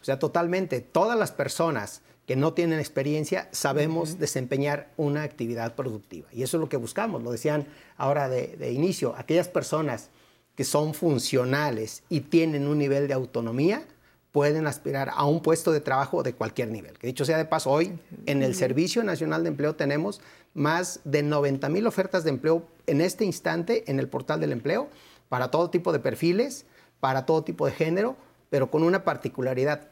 O 0.00 0.04
sea, 0.04 0.18
totalmente, 0.18 0.80
todas 0.80 1.18
las 1.18 1.32
personas 1.32 2.02
que 2.28 2.36
no 2.36 2.52
tienen 2.52 2.78
experiencia 2.78 3.48
sabemos 3.52 4.18
desempeñar 4.18 4.92
una 4.98 5.22
actividad 5.22 5.74
productiva. 5.74 6.28
Y 6.30 6.42
eso 6.42 6.58
es 6.58 6.60
lo 6.60 6.68
que 6.68 6.76
buscamos, 6.76 7.22
lo 7.22 7.32
decían 7.32 7.66
ahora 7.96 8.28
de, 8.28 8.70
inicio, 8.70 9.14
aquellas 9.16 9.48
personas 9.48 10.10
que 10.54 10.64
son 10.64 10.92
funcionales 10.92 12.02
y 12.10 12.20
tienen 12.20 12.66
un 12.66 12.76
nivel 12.76 13.08
de 13.08 13.14
autonomía, 13.14 13.86
pueden 14.30 14.66
aspirar 14.66 15.10
a 15.14 15.24
un 15.24 15.40
puesto 15.40 15.72
de 15.72 15.80
trabajo 15.80 16.22
de 16.22 16.34
cualquier 16.34 16.68
nivel. 16.68 16.98
Que 16.98 17.06
dicho 17.06 17.24
sea 17.24 17.38
de 17.38 17.46
paso, 17.46 17.70
hoy 17.70 17.98
en 18.26 18.42
el 18.42 18.54
Servicio 18.54 19.02
Nacional 19.02 19.42
de 19.42 19.48
Empleo 19.48 19.74
tenemos 19.74 20.20
más 20.52 21.00
de 21.04 21.22
90 21.22 21.68
mil 21.70 21.86
ofertas 21.86 22.24
de 22.24 22.30
empleo 22.30 22.66
en 22.86 23.00
este 23.00 23.24
instante 23.24 23.90
en 23.90 23.98
el 23.98 24.08
portal 24.08 24.38
del 24.38 24.52
empleo 24.52 24.90
para 25.30 25.50
todo 25.50 25.70
tipo 25.70 25.92
de 25.92 25.98
perfiles, 25.98 26.66
para 27.00 27.24
todo 27.24 27.42
tipo 27.42 27.64
de 27.64 27.72
género, 27.72 28.16
pero 28.50 28.70
con 28.70 28.82
una 28.82 29.04
particularidad, 29.04 29.88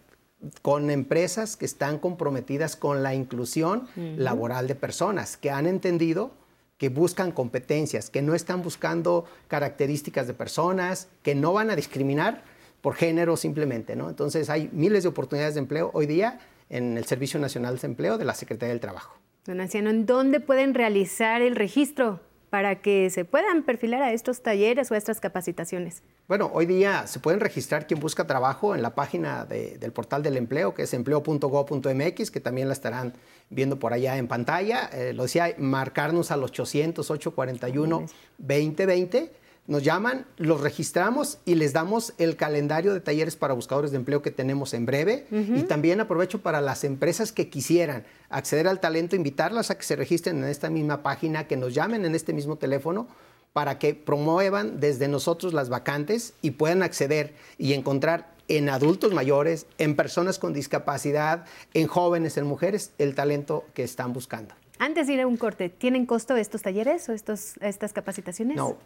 con 0.63 0.91
empresas 0.91 1.57
que 1.57 1.65
están 1.65 1.99
comprometidas 1.99 2.77
con 2.77 3.03
la 3.03 3.15
inclusión 3.15 3.89
laboral 4.17 4.67
de 4.69 4.75
personas, 4.75 5.37
que 5.37 5.51
han 5.51 5.67
entendido 5.67 6.33
que 6.79 6.89
buscan 6.91 7.33
competencias, 7.33 8.11
que 8.11 8.23
no 8.23 8.35
están 8.35 8.63
buscando 8.63 9.25
características 9.49 10.27
de 10.27 10.35
personas, 10.35 11.09
que 11.23 11.35
no 11.35 11.55
van 11.55 11.71
a 11.71 11.77
discriminar 11.77 12.43
por 12.83 12.95
género 12.95 13.37
simplemente, 13.37 13.97
¿no? 13.97 14.11
Entonces 14.11 14.51
hay 14.51 14.69
miles 14.73 15.03
de 15.03 15.09
oportunidades 15.09 15.55
de 15.55 15.61
empleo 15.61 15.91
hoy 15.95 16.07
día 16.07 16.39
en 16.69 16.99
el 16.99 17.05
Servicio 17.07 17.41
Nacional 17.41 17.79
de 17.79 17.87
Empleo 17.87 18.19
de 18.19 18.25
la 18.25 18.35
Secretaría 18.35 18.73
del 18.73 18.81
Trabajo. 18.81 19.19
Don 19.47 19.61
Anciano, 19.61 19.91
¿en 19.91 20.07
dónde 20.07 20.41
pueden 20.41 20.75
realizar 20.75 21.41
el 21.41 21.57
registro 21.57 22.21
para 22.51 22.77
que 22.77 23.11
se 23.11 23.25
puedan 23.25 23.63
perfilar 23.63 24.03
a 24.03 24.13
estos 24.13 24.43
talleres 24.43 24.91
o 24.91 24.95
a 24.95 24.97
estas 24.97 25.21
capacitaciones? 25.21 26.03
Bueno, 26.29 26.51
hoy 26.53 26.67
día 26.67 27.07
se 27.07 27.21
pueden 27.21 27.41
registrar 27.41 27.87
quien 27.87 28.01
busca 28.01 28.27
trabajo 28.27 28.75
en 28.75 28.83
la 28.83 28.95
página 28.95 29.45
del 29.45 29.93
portal 29.93 30.23
del 30.23 30.37
empleo, 30.37 30.75
que 30.75 30.83
es 30.83 30.95
empleo.go.mx, 30.95 32.31
que 32.31 32.41
también 32.41 32.69
la 32.69 32.75
estarán 32.75 33.15
viendo 33.51 33.79
por 33.79 33.93
allá 33.93 34.17
en 34.17 34.27
pantalla. 34.27 34.91
Eh, 34.93 35.13
lo 35.13 35.25
decía, 35.25 35.55
marcarnos 35.59 36.31
al 36.31 36.43
800 36.43 37.11
841 37.11 38.07
2020 38.39 39.46
nos 39.67 39.83
llaman, 39.83 40.27
los 40.37 40.61
registramos 40.61 41.39
y 41.45 41.57
les 41.57 41.73
damos 41.73 42.15
el 42.19 42.37
calendario 42.37 42.95
de 42.95 43.01
talleres 43.01 43.37
para 43.37 43.55
buscadores 43.55 43.91
de 43.91 43.97
empleo 43.97 44.23
que 44.23 44.31
tenemos 44.31 44.75
en 44.75 44.87
breve. 44.87 45.27
Y 45.31 45.63
también 45.65 46.01
aprovecho 46.01 46.41
para 46.41 46.61
las 46.61 46.85
empresas 46.85 47.33
que 47.33 47.49
quisieran 47.49 48.05
acceder 48.29 48.69
al 48.69 48.81
talento, 48.81 49.17
invitarlas 49.17 49.71
a 49.71 49.79
que 49.79 49.85
se 49.85 49.97
registren 49.97 50.39
en 50.39 50.45
esta 50.45 50.71
misma 50.71 51.03
página, 51.03 51.47
que 51.47 51.57
nos 51.57 51.75
llamen 51.75 52.05
en 52.05 52.15
este 52.15 52.33
mismo 52.33 52.57
teléfono 52.57 53.09
para 53.53 53.79
que 53.79 53.95
promuevan 53.95 54.81
desde 54.81 55.09
nosotros 55.09 55.55
las 55.55 55.69
vacantes 55.69 56.35
y 56.43 56.53
puedan 56.53 56.83
acceder 56.83 57.35
y 57.59 57.73
encontrar 57.73 58.35
en 58.49 58.69
adultos 58.69 59.13
mayores, 59.13 59.67
en 59.79 59.97
personas 59.97 60.39
con 60.39 60.53
discapacidad, 60.53 61.47
en 61.75 61.87
jóvenes, 61.87 62.37
en 62.37 62.47
mujeres, 62.47 62.93
el 62.99 63.15
talento 63.15 63.65
que 63.75 63.83
están 63.83 64.13
buscando. 64.13 64.55
Antes 64.79 65.07
de 65.07 65.15
ir 65.15 65.21
a 65.23 65.27
un 65.27 65.39
corte, 65.39 65.71
¿tienen 65.71 66.05
costo 66.07 66.37
estos 66.37 66.63
talleres 66.63 67.09
o 67.09 67.13
estos, 67.13 67.55
estas 67.61 67.93
capacitaciones? 67.93 68.57
No, 68.57 68.77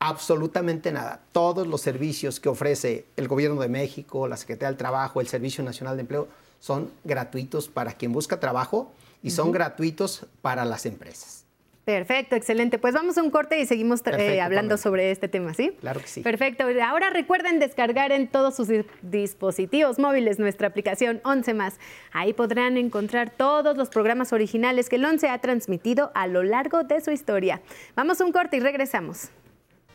absolutamente 0.00 0.92
nada. 0.92 1.20
Todos 1.32 1.66
los 1.66 1.80
servicios 1.80 2.40
que 2.40 2.48
ofrece 2.48 3.06
el 3.16 3.28
Gobierno 3.28 3.60
de 3.60 3.68
México, 3.68 4.28
la 4.28 4.36
Secretaría 4.36 4.68
del 4.68 4.78
Trabajo, 4.78 5.20
el 5.20 5.28
Servicio 5.28 5.64
Nacional 5.64 5.96
de 5.96 6.02
Empleo, 6.02 6.28
son 6.60 6.90
gratuitos 7.04 7.68
para 7.68 7.92
quien 7.92 8.12
busca 8.12 8.40
trabajo 8.40 8.92
y 9.22 9.30
son 9.30 9.52
gratuitos 9.52 10.26
para 10.42 10.64
las 10.64 10.86
empresas. 10.86 11.44
Perfecto, 11.88 12.36
excelente. 12.36 12.78
Pues 12.78 12.92
vamos 12.92 13.16
a 13.16 13.22
un 13.22 13.30
corte 13.30 13.58
y 13.58 13.64
seguimos 13.64 14.02
eh, 14.04 14.42
hablando 14.42 14.76
sobre 14.76 15.10
este 15.10 15.26
tema, 15.26 15.54
¿sí? 15.54 15.74
Claro 15.80 16.00
que 16.00 16.06
sí. 16.06 16.20
Perfecto. 16.20 16.64
Ahora 16.84 17.08
recuerden 17.08 17.58
descargar 17.58 18.12
en 18.12 18.28
todos 18.28 18.56
sus 18.56 18.68
dispositivos 19.00 19.98
móviles 19.98 20.38
nuestra 20.38 20.68
aplicación 20.68 21.22
11 21.24 21.54
más. 21.54 21.78
Ahí 22.12 22.34
podrán 22.34 22.76
encontrar 22.76 23.30
todos 23.30 23.78
los 23.78 23.88
programas 23.88 24.34
originales 24.34 24.90
que 24.90 24.96
el 24.96 25.04
11 25.06 25.30
ha 25.30 25.38
transmitido 25.38 26.10
a 26.14 26.26
lo 26.26 26.42
largo 26.42 26.84
de 26.84 27.00
su 27.00 27.10
historia. 27.10 27.62
Vamos 27.96 28.20
a 28.20 28.26
un 28.26 28.32
corte 28.32 28.58
y 28.58 28.60
regresamos. 28.60 29.30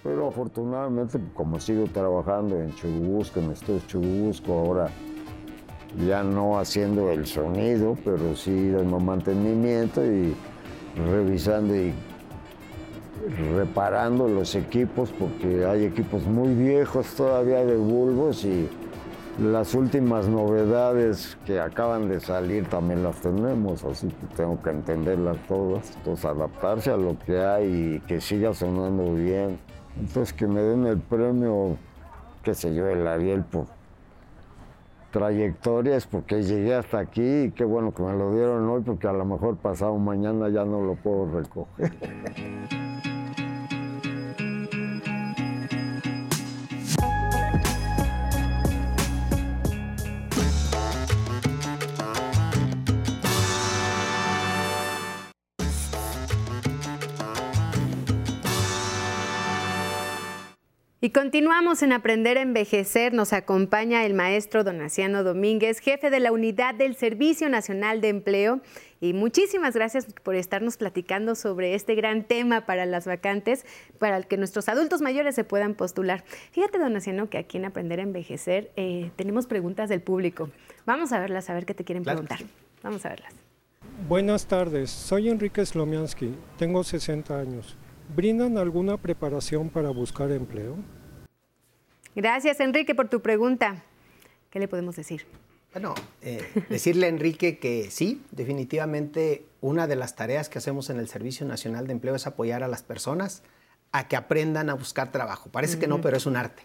Pero 0.03 0.27
afortunadamente, 0.27 1.17
como 1.33 1.59
sigo 1.59 1.85
trabajando 1.85 2.59
en 2.59 2.75
Churubusco, 2.75 3.39
en 3.39 3.51
Estudios 3.51 3.87
Churubusco, 3.87 4.53
ahora 4.53 4.89
ya 6.05 6.23
no 6.23 6.59
haciendo 6.59 7.09
el 7.11 7.25
sonido, 7.25 7.97
pero 8.03 8.35
sí 8.35 8.69
dando 8.69 8.99
mantenimiento 8.99 10.03
y 10.05 10.35
revisando 11.09 11.75
y 11.75 11.93
reparando 13.55 14.27
los 14.27 14.55
equipos, 14.55 15.11
porque 15.17 15.65
hay 15.65 15.85
equipos 15.85 16.23
muy 16.25 16.53
viejos 16.53 17.15
todavía 17.15 17.63
de 17.63 17.77
bulbos 17.77 18.43
y 18.43 18.67
las 19.39 19.73
últimas 19.73 20.27
novedades 20.27 21.37
que 21.45 21.59
acaban 21.59 22.09
de 22.09 22.19
salir 22.19 22.67
también 22.67 23.03
las 23.03 23.15
tenemos, 23.21 23.83
así 23.83 24.07
que 24.07 24.35
tengo 24.35 24.61
que 24.61 24.69
entenderlas 24.69 25.37
todas, 25.47 25.95
entonces 25.95 26.25
adaptarse 26.25 26.91
a 26.91 26.97
lo 26.97 27.17
que 27.17 27.39
hay 27.39 27.95
y 27.95 27.99
que 28.01 28.19
siga 28.19 28.53
sonando 28.53 29.13
bien. 29.15 29.57
Entonces 29.99 30.33
que 30.33 30.47
me 30.47 30.61
den 30.61 30.85
el 30.85 30.99
premio, 30.99 31.77
qué 32.43 32.53
sé 32.53 32.73
yo, 32.73 32.87
el 32.87 33.07
Ariel 33.07 33.43
por 33.43 33.67
trayectorias, 35.11 36.07
porque 36.07 36.41
llegué 36.41 36.73
hasta 36.73 36.99
aquí 36.99 37.43
y 37.43 37.51
qué 37.51 37.63
bueno 37.63 37.93
que 37.93 38.01
me 38.01 38.13
lo 38.13 38.33
dieron 38.33 38.67
hoy, 38.67 38.81
porque 38.81 39.07
a 39.07 39.13
lo 39.13 39.25
mejor 39.25 39.57
pasado 39.57 39.95
mañana 39.97 40.49
ya 40.49 40.65
no 40.65 40.81
lo 40.81 40.95
puedo 40.95 41.39
recoger. 41.39 41.93
Y 61.03 61.09
continuamos 61.09 61.83
en 61.83 61.91
Aprender 61.91 62.37
a 62.37 62.41
Envejecer. 62.43 63.13
Nos 63.13 63.33
acompaña 63.33 64.05
el 64.05 64.13
maestro 64.13 64.63
Donaciano 64.63 65.25
Domínguez, 65.25 65.79
jefe 65.79 66.09
de 66.09 66.21
la 66.21 66.31
unidad 66.31 66.75
del 66.75 66.95
Servicio 66.95 67.49
Nacional 67.49 67.99
de 67.99 68.07
Empleo. 68.07 68.61
Y 69.01 69.11
muchísimas 69.11 69.73
gracias 69.73 70.07
por 70.23 70.35
estarnos 70.35 70.77
platicando 70.77 71.35
sobre 71.35 71.75
este 71.75 71.95
gran 71.95 72.23
tema 72.23 72.65
para 72.65 72.85
las 72.85 73.05
vacantes, 73.05 73.65
para 73.99 74.15
el 74.15 74.27
que 74.27 74.37
nuestros 74.37 74.69
adultos 74.69 75.01
mayores 75.01 75.35
se 75.35 75.43
puedan 75.43 75.73
postular. 75.73 76.23
Fíjate, 76.53 76.79
Donaciano, 76.79 77.29
que 77.29 77.37
aquí 77.37 77.57
en 77.57 77.65
Aprender 77.65 77.99
a 77.99 78.03
Envejecer 78.03 78.71
eh, 78.77 79.11
tenemos 79.17 79.45
preguntas 79.45 79.89
del 79.89 79.99
público. 79.99 80.51
Vamos 80.85 81.11
a 81.11 81.19
verlas, 81.19 81.49
a 81.49 81.53
ver 81.53 81.65
qué 81.65 81.73
te 81.73 81.83
quieren 81.83 82.05
preguntar. 82.05 82.39
Vamos 82.81 83.05
a 83.05 83.09
verlas. 83.09 83.33
Buenas 84.07 84.47
tardes, 84.47 84.89
soy 84.89 85.27
Enrique 85.27 85.65
Slomiansky, 85.65 86.33
tengo 86.57 86.81
60 86.81 87.37
años. 87.37 87.75
¿Brindan 88.15 88.57
alguna 88.57 88.97
preparación 88.97 89.69
para 89.69 89.89
buscar 89.89 90.31
empleo? 90.31 90.75
Gracias, 92.15 92.59
Enrique, 92.59 92.93
por 92.93 93.09
tu 93.09 93.21
pregunta. 93.21 93.83
¿Qué 94.49 94.59
le 94.59 94.67
podemos 94.67 94.95
decir? 94.95 95.25
Bueno, 95.71 95.95
eh, 96.21 96.47
decirle 96.69 97.07
a 97.07 97.09
Enrique 97.09 97.57
que 97.57 97.89
sí, 97.89 98.23
definitivamente 98.31 99.45
una 99.61 99.87
de 99.87 99.95
las 99.95 100.15
tareas 100.15 100.47
que 100.47 100.59
hacemos 100.59 100.91
en 100.91 100.99
el 100.99 101.07
Servicio 101.07 101.47
Nacional 101.47 101.87
de 101.87 101.93
Empleo 101.93 102.13
es 102.13 102.27
apoyar 102.27 102.61
a 102.61 102.67
las 102.67 102.83
personas 102.83 103.41
a 103.91 104.07
que 104.07 104.15
aprendan 104.15 104.69
a 104.69 104.75
buscar 104.75 105.11
trabajo. 105.11 105.49
Parece 105.49 105.79
que 105.79 105.87
no, 105.87 106.01
pero 106.01 106.17
es 106.17 106.27
un 106.27 106.35
arte. 106.35 106.63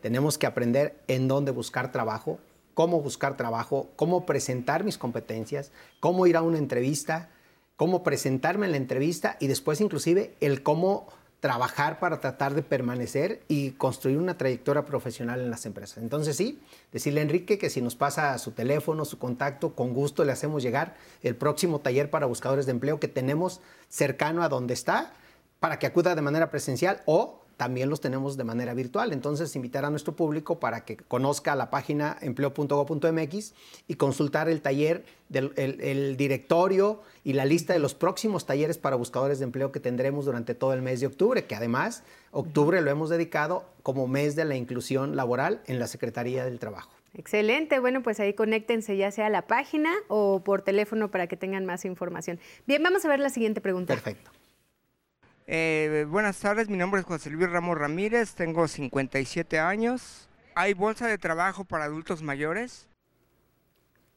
Tenemos 0.00 0.38
que 0.38 0.46
aprender 0.46 0.96
en 1.08 1.28
dónde 1.28 1.50
buscar 1.50 1.92
trabajo, 1.92 2.38
cómo 2.72 3.00
buscar 3.02 3.36
trabajo, 3.36 3.90
cómo 3.96 4.24
presentar 4.24 4.84
mis 4.84 4.96
competencias, 4.96 5.72
cómo 6.00 6.26
ir 6.26 6.36
a 6.36 6.42
una 6.42 6.58
entrevista, 6.58 7.30
cómo 7.76 8.02
presentarme 8.02 8.66
en 8.66 8.72
la 8.72 8.78
entrevista 8.78 9.36
y 9.40 9.46
después 9.46 9.80
inclusive 9.80 10.34
el 10.40 10.62
cómo 10.62 11.08
trabajar 11.40 12.00
para 12.00 12.20
tratar 12.20 12.54
de 12.54 12.62
permanecer 12.62 13.42
y 13.46 13.72
construir 13.72 14.18
una 14.18 14.38
trayectoria 14.38 14.84
profesional 14.84 15.40
en 15.40 15.50
las 15.50 15.66
empresas. 15.66 15.98
Entonces 15.98 16.36
sí, 16.36 16.60
decirle 16.92 17.20
a 17.20 17.22
Enrique 17.22 17.58
que 17.58 17.70
si 17.70 17.82
nos 17.82 17.94
pasa 17.94 18.36
su 18.38 18.52
teléfono, 18.52 19.04
su 19.04 19.18
contacto, 19.18 19.74
con 19.74 19.92
gusto 19.92 20.24
le 20.24 20.32
hacemos 20.32 20.62
llegar 20.62 20.96
el 21.22 21.36
próximo 21.36 21.80
taller 21.80 22.10
para 22.10 22.26
buscadores 22.26 22.66
de 22.66 22.72
empleo 22.72 22.98
que 22.98 23.08
tenemos 23.08 23.60
cercano 23.88 24.42
a 24.42 24.48
donde 24.48 24.74
está 24.74 25.12
para 25.60 25.78
que 25.78 25.86
acuda 25.86 26.14
de 26.14 26.22
manera 26.22 26.50
presencial 26.50 27.02
o 27.04 27.40
también 27.56 27.88
los 27.88 28.00
tenemos 28.00 28.36
de 28.36 28.44
manera 28.44 28.74
virtual. 28.74 29.12
Entonces, 29.12 29.54
invitar 29.56 29.84
a 29.84 29.90
nuestro 29.90 30.14
público 30.14 30.60
para 30.60 30.84
que 30.84 30.96
conozca 30.96 31.54
la 31.54 31.70
página 31.70 32.16
empleo.go.mx 32.20 33.54
y 33.88 33.94
consultar 33.94 34.48
el 34.48 34.60
taller, 34.60 35.04
del, 35.28 35.52
el, 35.56 36.16
directorio 36.16 37.00
y 37.24 37.32
la 37.32 37.44
lista 37.44 37.72
de 37.72 37.78
los 37.78 37.94
próximos 37.94 38.46
talleres 38.46 38.78
para 38.78 38.96
buscadores 38.96 39.38
de 39.38 39.44
empleo 39.44 39.72
que 39.72 39.80
tendremos 39.80 40.26
durante 40.26 40.54
todo 40.54 40.72
el 40.72 40.82
mes 40.82 41.00
de 41.00 41.06
octubre, 41.06 41.46
que 41.46 41.54
además 41.54 42.04
octubre 42.30 42.80
lo 42.80 42.90
hemos 42.90 43.10
dedicado 43.10 43.64
como 43.82 44.06
mes 44.06 44.36
de 44.36 44.44
la 44.44 44.56
inclusión 44.56 45.16
laboral 45.16 45.62
en 45.66 45.78
la 45.78 45.86
Secretaría 45.86 46.44
del 46.44 46.58
Trabajo. 46.58 46.90
Excelente, 47.14 47.78
bueno, 47.78 48.02
pues 48.02 48.20
ahí 48.20 48.34
conéctense 48.34 48.96
ya 48.96 49.10
sea 49.10 49.26
a 49.26 49.30
la 49.30 49.46
página 49.46 49.90
o 50.08 50.44
por 50.44 50.60
teléfono 50.60 51.10
para 51.10 51.26
que 51.26 51.36
tengan 51.36 51.64
más 51.64 51.86
información. 51.86 52.38
Bien, 52.66 52.82
vamos 52.82 53.06
a 53.06 53.08
ver 53.08 53.20
la 53.20 53.30
siguiente 53.30 53.62
pregunta. 53.62 53.94
Perfecto. 53.94 54.30
Eh, 55.48 56.06
buenas 56.08 56.40
tardes, 56.40 56.68
mi 56.68 56.76
nombre 56.76 57.00
es 57.00 57.06
José 57.06 57.30
Luis 57.30 57.48
Ramos 57.48 57.78
Ramírez, 57.78 58.34
tengo 58.34 58.66
57 58.66 59.60
años. 59.60 60.28
¿Hay 60.56 60.74
bolsa 60.74 61.06
de 61.06 61.18
trabajo 61.18 61.64
para 61.64 61.84
adultos 61.84 62.20
mayores? 62.20 62.88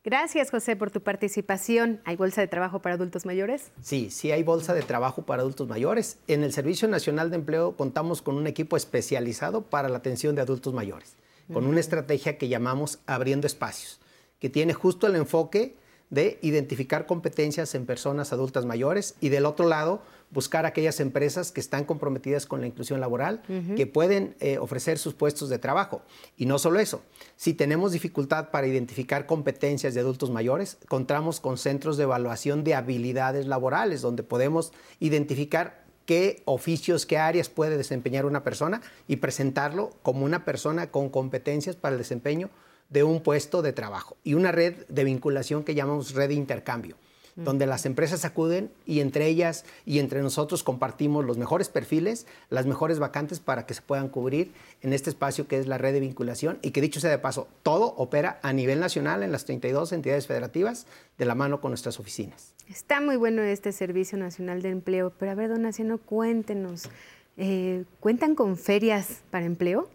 Gracias, 0.04 0.50
José, 0.50 0.76
por 0.76 0.90
tu 0.90 1.04
participación. 1.04 2.02
¿Hay 2.06 2.16
bolsa 2.16 2.42
de 2.42 2.48
trabajo 2.48 2.82
para 2.82 2.96
adultos 2.96 3.28
mayores? 3.28 3.72
Sí, 3.84 4.10
sí 4.10 4.32
hay 4.32 4.42
bolsa 4.42 4.74
de 4.74 4.82
trabajo 4.82 5.24
para 5.24 5.42
adultos 5.42 5.68
mayores. 5.68 6.18
En 6.28 6.44
el 6.44 6.52
Servicio 6.52 6.88
Nacional 6.88 7.30
de 7.30 7.36
Empleo 7.36 7.76
contamos 7.76 8.24
con 8.24 8.36
un 8.36 8.48
equipo 8.48 8.76
especializado 8.76 9.62
para 9.62 9.90
la 9.90 9.98
atención 9.98 10.34
de 10.34 10.42
adultos 10.42 10.74
mayores, 10.74 11.16
con 11.54 11.68
una 11.68 11.80
estrategia 11.80 12.40
que 12.40 12.48
llamamos 12.48 13.00
Abriendo 13.06 13.46
Espacios, 13.46 14.00
que 14.40 14.50
tiene 14.50 14.74
justo 14.74 15.06
el 15.06 15.16
enfoque 15.16 15.76
de 16.10 16.40
identificar 16.42 17.06
competencias 17.06 17.76
en 17.76 17.86
personas 17.86 18.34
adultas 18.34 18.66
mayores 18.66 19.16
y 19.22 19.30
del 19.30 19.46
otro 19.46 19.68
lado 19.68 20.02
buscar 20.32 20.66
aquellas 20.66 21.00
empresas 21.00 21.52
que 21.52 21.60
están 21.60 21.86
comprometidas 21.86 22.46
con 22.46 22.62
la 22.62 22.68
inclusión 22.68 23.00
laboral, 23.00 23.42
que 23.76 23.88
pueden 23.88 24.36
eh, 24.40 24.58
ofrecer 24.58 25.00
sus 25.00 25.14
puestos 25.14 25.50
de 25.50 25.58
trabajo. 25.58 26.04
Y 26.38 26.46
no 26.46 26.60
solo 26.60 26.80
eso, 26.80 27.02
si 27.36 27.54
tenemos 27.54 27.92
dificultad 27.92 28.52
para 28.52 28.68
identificar 28.68 29.26
competencias 29.26 29.94
de 29.94 30.02
adultos 30.02 30.30
mayores, 30.30 30.78
contamos 30.88 31.40
con 31.40 31.58
centros 31.58 31.98
de 31.98 32.04
evaluación 32.04 32.64
de 32.64 32.76
habilidades 32.76 33.48
laborales, 33.48 34.02
donde 34.02 34.24
podemos 34.24 34.72
identificar 35.00 35.84
qué 36.06 36.42
oficios, 36.46 37.06
qué 37.06 37.18
áreas 37.18 37.50
puede 37.50 37.78
desempeñar 37.78 38.26
una 38.26 38.44
persona 38.44 38.82
y 39.08 39.18
presentarlo 39.18 39.92
como 40.02 40.26
una 40.26 40.46
persona 40.46 40.92
con 40.92 41.10
competencias 41.10 41.76
para 41.76 41.94
el 41.94 42.00
desempeño 42.00 42.50
de 42.90 43.04
un 43.04 43.22
puesto 43.22 43.62
de 43.62 43.74
trabajo. 43.74 44.18
Y 44.24 44.34
una 44.34 44.52
red 44.52 44.88
de 44.88 45.04
vinculación 45.04 45.64
que 45.64 45.76
llamamos 45.76 46.14
red 46.14 46.30
de 46.30 46.36
intercambio 46.36 46.98
donde 47.44 47.66
las 47.66 47.86
empresas 47.86 48.26
acuden 48.26 48.72
y 48.86 49.00
entre 49.00 49.28
ellas 49.28 49.66
y 49.86 50.00
entre 50.00 50.22
nosotros 50.22 50.64
compartimos 50.64 51.26
los 51.26 51.38
mejores 51.38 51.70
perfiles, 51.70 52.28
las 52.50 52.66
mejores 52.66 53.00
vacantes 53.00 53.40
para 53.40 53.66
que 53.66 53.74
se 53.74 53.82
puedan 53.82 54.10
cubrir 54.10 54.52
en 54.82 54.94
este 54.94 55.10
espacio 55.10 55.48
que 55.48 55.58
es 55.58 55.68
la 55.68 55.78
red 55.78 55.94
de 55.94 56.00
vinculación 56.00 56.60
y 56.62 56.72
que 56.72 56.82
dicho 56.82 57.00
sea 57.00 57.10
de 57.10 57.20
paso, 57.20 57.48
todo 57.64 57.94
opera 57.98 58.40
a 58.42 58.54
nivel 58.54 58.80
nacional 58.80 59.24
en 59.24 59.32
las 59.32 59.46
32 59.46 59.92
entidades 59.92 60.28
federativas 60.28 60.86
de 61.18 61.26
la 61.26 61.36
mano 61.36 61.62
con 61.62 61.72
nuestras 61.72 62.00
oficinas. 62.00 62.54
Está 62.70 63.02
muy 63.02 63.16
bueno 63.16 63.42
este 63.42 63.72
Servicio 63.72 64.18
Nacional 64.18 64.62
de 64.62 64.70
Empleo, 64.70 65.12
pero 65.18 65.32
a 65.32 65.36
ver, 65.36 65.50
don 65.50 65.70
cuéntenos, 66.06 66.90
eh, 67.38 67.86
¿cuentan 68.00 68.36
con 68.36 68.58
ferias 68.58 69.22
para 69.32 69.46
empleo? 69.46 69.90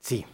Sí, 0.00 0.24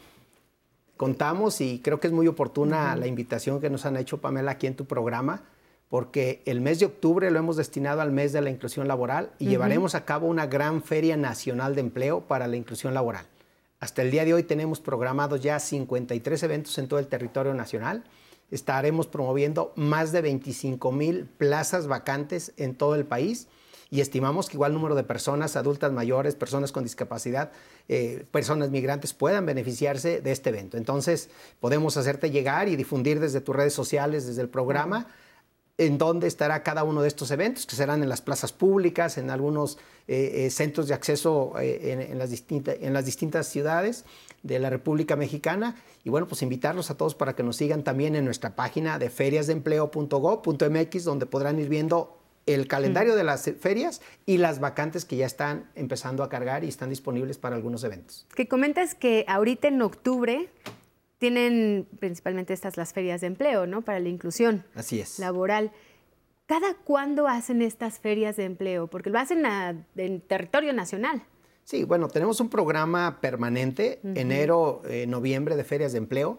contamos 0.97 1.61
y 1.61 1.81
creo 1.81 2.01
que 2.01 2.09
es 2.09 2.13
muy 2.13 2.27
oportuna 2.27 2.95
la 2.97 3.07
invitación 3.07 3.61
que 3.61 3.71
nos 3.71 3.87
han 3.87 3.97
hecho, 3.97 4.21
Pamela, 4.21 4.53
aquí 4.53 4.67
en 4.67 4.77
tu 4.77 4.85
programa 4.85 5.43
porque 5.89 6.43
el 6.47 6.61
mes 6.61 6.81
de 6.81 6.87
octubre 6.87 7.31
lo 7.31 7.39
hemos 7.39 7.57
destinado 7.57 8.01
al 8.01 8.11
mes 8.11 8.33
de 8.33 8.41
la 8.41 8.51
inclusión 8.51 8.89
laboral 8.89 9.31
y 9.39 9.47
llevaremos 9.47 9.95
a 9.95 10.05
cabo 10.05 10.27
una 10.27 10.47
gran 10.47 10.83
feria 10.83 11.17
nacional 11.17 11.75
de 11.75 11.83
empleo 11.83 12.23
para 12.23 12.47
la 12.47 12.57
inclusión 12.57 12.95
laboral. 12.95 13.27
Hasta 13.81 14.03
el 14.03 14.11
día 14.11 14.25
de 14.25 14.35
hoy 14.35 14.43
tenemos 14.45 14.81
programados 14.81 15.43
ya 15.43 15.61
53 15.61 16.43
eventos 16.43 16.79
en 16.79 16.89
todo 16.89 16.99
el 17.01 17.07
territorio 17.07 17.55
nacional. 17.55 18.05
Estaremos 18.51 19.07
promoviendo 19.07 19.73
más 19.77 20.11
de 20.11 20.23
25 20.23 20.91
mil 20.91 21.27
plazas 21.27 21.87
vacantes 21.87 22.53
en 22.57 22.75
todo 22.75 22.95
el 22.95 23.05
país 23.05 23.47
y 23.91 24.01
estimamos 24.01 24.49
que 24.49 24.57
igual 24.57 24.73
número 24.73 24.95
de 24.95 25.05
personas 25.05 25.55
adultas 25.55 25.93
mayores, 25.93 26.35
personas 26.35 26.73
con 26.73 26.83
discapacidad, 26.83 27.53
eh, 27.89 28.25
personas 28.31 28.71
migrantes 28.71 29.13
puedan 29.13 29.47
beneficiarse 29.47 30.21
de 30.21 30.33
este 30.33 30.51
evento. 30.51 30.77
Entonces, 30.77 31.31
podemos 31.61 31.97
hacerte 31.97 32.31
llegar 32.31 32.69
y 32.69 32.77
difundir 32.77 33.21
desde 33.21 33.41
tus 33.41 33.55
redes 33.55 33.75
sociales, 33.75 34.27
desde 34.27 34.43
el 34.43 34.49
programa 34.49 35.07
en 35.77 35.99
dónde 35.99 36.29
estará 36.29 36.63
cada 36.63 36.85
uno 36.85 37.03
de 37.03 37.09
estos 37.09 37.33
eventos, 37.33 37.67
que 37.67 37.75
serán 37.75 38.03
en 38.03 38.09
las 38.09 38.23
plazas 38.23 38.53
públicas, 38.53 39.19
en 39.19 39.29
algunos 39.31 39.77
eh, 40.07 40.45
eh, 40.47 40.51
centros 40.51 40.87
de 40.87 40.95
acceso 40.95 41.55
eh, 41.59 42.09
en, 42.11 42.19
las 42.19 42.31
en, 42.49 42.93
las 42.93 43.05
distintas 43.05 43.49
ciudades 43.49 44.05
de 44.43 44.61
la 44.61 44.71
República 44.71 45.17
Mexicana. 45.17 45.75
Y 46.05 46.11
bueno, 46.11 46.29
pues 46.29 46.43
invitarlos 46.43 46.91
a 46.91 46.97
todos 46.97 47.17
para 47.17 47.35
que 47.35 47.43
nos 47.43 47.57
sigan 47.57 47.83
también 47.83 48.15
en 48.15 48.25
nuestra 48.25 48.55
página 48.55 49.01
de 49.01 49.11
feriasdeempleo.gov.mx, 49.11 51.05
donde 51.05 51.27
podrán 51.27 51.59
ir 51.59 51.69
viendo 51.69 52.21
el 52.47 52.69
calendario 52.69 53.17
de 53.17 53.25
las 53.25 53.51
ferias 53.59 54.01
y 54.27 54.37
las 54.37 54.61
vacantes 54.61 55.05
que 55.07 55.17
ya 55.17 55.27
están 55.27 55.71
empezando 55.75 56.23
a 56.23 56.29
cargar 56.29 56.63
y 56.63 56.69
están 56.69 56.91
disponibles 56.91 57.39
para 57.39 57.57
algunos 57.57 57.83
eventos. 57.85 58.27
Que 58.35 58.47
comentas 58.47 58.95
que 58.95 59.25
ahorita 59.27 59.69
en 59.69 59.81
octubre 59.83 60.51
tienen 61.19 61.89
principalmente 61.99 62.53
estas 62.53 62.77
las 62.77 62.93
ferias 62.93 63.21
de 63.21 63.29
empleo, 63.29 63.67
¿no? 63.67 63.83
Para 63.83 64.01
la 64.01 64.09
inclusión 64.09 64.65
Así 64.75 65.01
es. 65.01 65.19
laboral. 65.19 65.73
¿Cada 66.47 66.75
cuándo 66.75 67.27
hacen 67.27 67.63
estas 67.63 67.99
ferias 67.99 68.37
de 68.37 68.45
empleo? 68.45 68.87
Porque 68.89 69.11
lo 69.11 69.19
hacen 69.19 69.45
en 69.97 70.21
territorio 70.21 70.73
nacional. 70.75 71.23
Sí, 71.65 71.85
bueno, 71.85 72.09
tenemos 72.09 72.41
un 72.41 72.51
programa 72.51 73.21
permanente, 73.23 74.01
enero, 74.15 74.83
eh, 74.87 75.07
noviembre 75.07 75.57
de 75.57 75.65
ferias 75.65 75.93
de 75.93 75.99
empleo, 75.99 76.39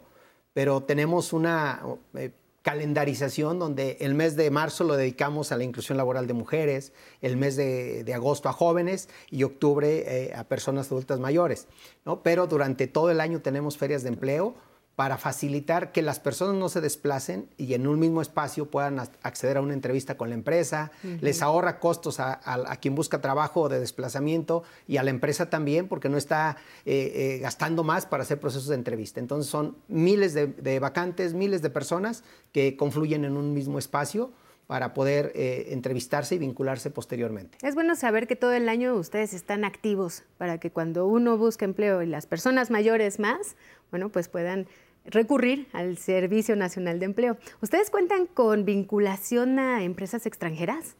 pero 0.53 0.83
tenemos 0.83 1.33
una 1.33 1.81
eh, 2.13 2.31
calendarización 2.65 3.59
donde 3.59 3.95
el 3.99 4.15
mes 4.15 4.35
de 4.35 4.49
marzo 4.49 4.83
lo 4.85 4.95
dedicamos 4.95 5.51
a 5.51 5.57
la 5.57 5.63
inclusión 5.63 5.99
laboral 5.99 6.25
de 6.25 6.33
mujeres, 6.33 6.93
el 7.21 7.37
mes 7.37 7.55
de, 7.55 8.11
agosto 8.11 8.49
a 8.49 8.53
jóvenes 8.53 9.07
y 9.29 9.43
octubre 9.43 10.03
eh, 10.07 10.33
a 10.33 10.45
personas 10.45 10.87
adultas 10.87 11.19
mayores. 11.19 11.67
¿no? 12.05 12.23
Pero 12.23 12.47
durante 12.47 12.87
todo 12.87 13.11
el 13.11 13.21
año 13.21 13.39
tenemos 13.39 13.77
ferias 13.77 14.01
de 14.01 14.09
empleo 14.09 14.55
para 14.95 15.17
facilitar 15.17 15.91
que 15.91 16.01
las 16.01 16.19
personas 16.19 16.55
no 16.55 16.69
se 16.69 16.79
desplacen 16.79 17.49
y 17.57 17.73
en 17.73 17.85
un 17.85 17.99
mismo 17.99 18.21
espacio 18.21 18.69
puedan 18.69 18.99
acceder 18.99 19.57
a 19.57 19.61
una 19.61 19.73
entrevista 19.73 20.15
con 20.15 20.29
la 20.29 20.35
empresa, 20.35 20.91
les 21.19 21.41
ahorra 21.41 21.79
costos 21.79 22.21
a, 22.21 22.39
quien 22.79 22.95
busca 22.95 23.19
trabajo 23.19 23.67
de 23.67 23.79
desplazamiento 23.79 24.63
y 24.87 24.97
a 24.97 25.03
la 25.03 25.09
empresa 25.09 25.49
también 25.49 25.89
porque 25.89 26.07
no 26.07 26.17
está 26.17 26.55
eh, 26.85 27.11
eh, 27.13 27.39
gastando 27.39 27.83
más 27.83 28.05
para 28.05 28.23
hacer 28.23 28.39
procesos 28.39 28.69
de 28.69 28.75
entrevista. 28.75 29.19
Entonces 29.19 29.51
son 29.51 29.75
miles 29.89 30.33
de, 30.33 30.79
vacantes, 30.79 31.33
miles 31.33 31.61
de 31.61 31.69
personas 31.69 32.23
que 32.53 32.77
confluyen 32.77 33.25
en 33.25 33.35
un 33.35 33.53
mismo 33.53 33.79
espacio 33.79 34.31
para 34.67 34.93
poder 34.93 35.31
eh, 35.35 35.67
entrevistarse 35.69 36.35
y 36.35 36.37
vincularse 36.37 36.89
posteriormente. 36.89 37.57
Es 37.61 37.75
bueno 37.75 37.95
saber 37.95 38.27
que 38.27 38.35
todo 38.35 38.53
el 38.53 38.67
año 38.67 38.95
ustedes 38.95 39.33
están 39.33 39.63
activos 39.63 40.23
para 40.37 40.59
que 40.59 40.71
cuando 40.71 41.05
uno 41.05 41.37
busca 41.37 41.65
empleo 41.65 42.01
y 42.01 42.07
las 42.07 42.25
personas 42.25 42.71
mayores 42.71 43.19
más, 43.19 43.55
bueno, 43.91 44.09
pues 44.09 44.27
puedan 44.27 44.67
recurrir 45.05 45.67
al 45.73 45.97
Servicio 45.97 46.55
Nacional 46.55 46.99
de 46.99 47.05
Empleo. 47.05 47.37
¿Ustedes 47.61 47.89
cuentan 47.89 48.25
con 48.25 48.65
vinculación 48.65 49.59
a 49.59 49.83
empresas 49.83 50.25
extranjeras? 50.25 50.95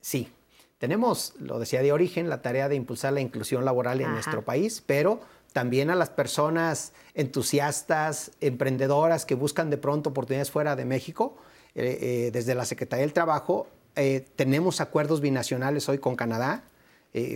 Sí, 0.00 0.28
tenemos, 0.78 1.34
lo 1.38 1.58
decía 1.58 1.82
de 1.82 1.92
origen, 1.92 2.28
la 2.28 2.42
tarea 2.42 2.68
de 2.68 2.76
impulsar 2.76 3.12
la 3.12 3.20
inclusión 3.20 3.64
laboral 3.64 4.00
en 4.00 4.12
nuestro 4.12 4.42
país, 4.42 4.82
pero 4.84 5.20
también 5.52 5.90
a 5.90 5.94
las 5.94 6.10
personas 6.10 6.92
entusiastas, 7.14 8.32
emprendedoras 8.40 9.26
que 9.26 9.34
buscan 9.34 9.70
de 9.70 9.76
pronto 9.76 10.10
oportunidades 10.10 10.50
fuera 10.50 10.74
de 10.76 10.84
México. 10.84 11.36
Eh, 11.74 12.26
eh, 12.26 12.30
desde 12.32 12.54
la 12.54 12.64
Secretaría 12.66 13.04
del 13.04 13.14
Trabajo 13.14 13.66
eh, 13.96 14.26
tenemos 14.36 14.80
acuerdos 14.80 15.20
binacionales 15.20 15.88
hoy 15.88 15.98
con 15.98 16.16
Canadá, 16.16 16.64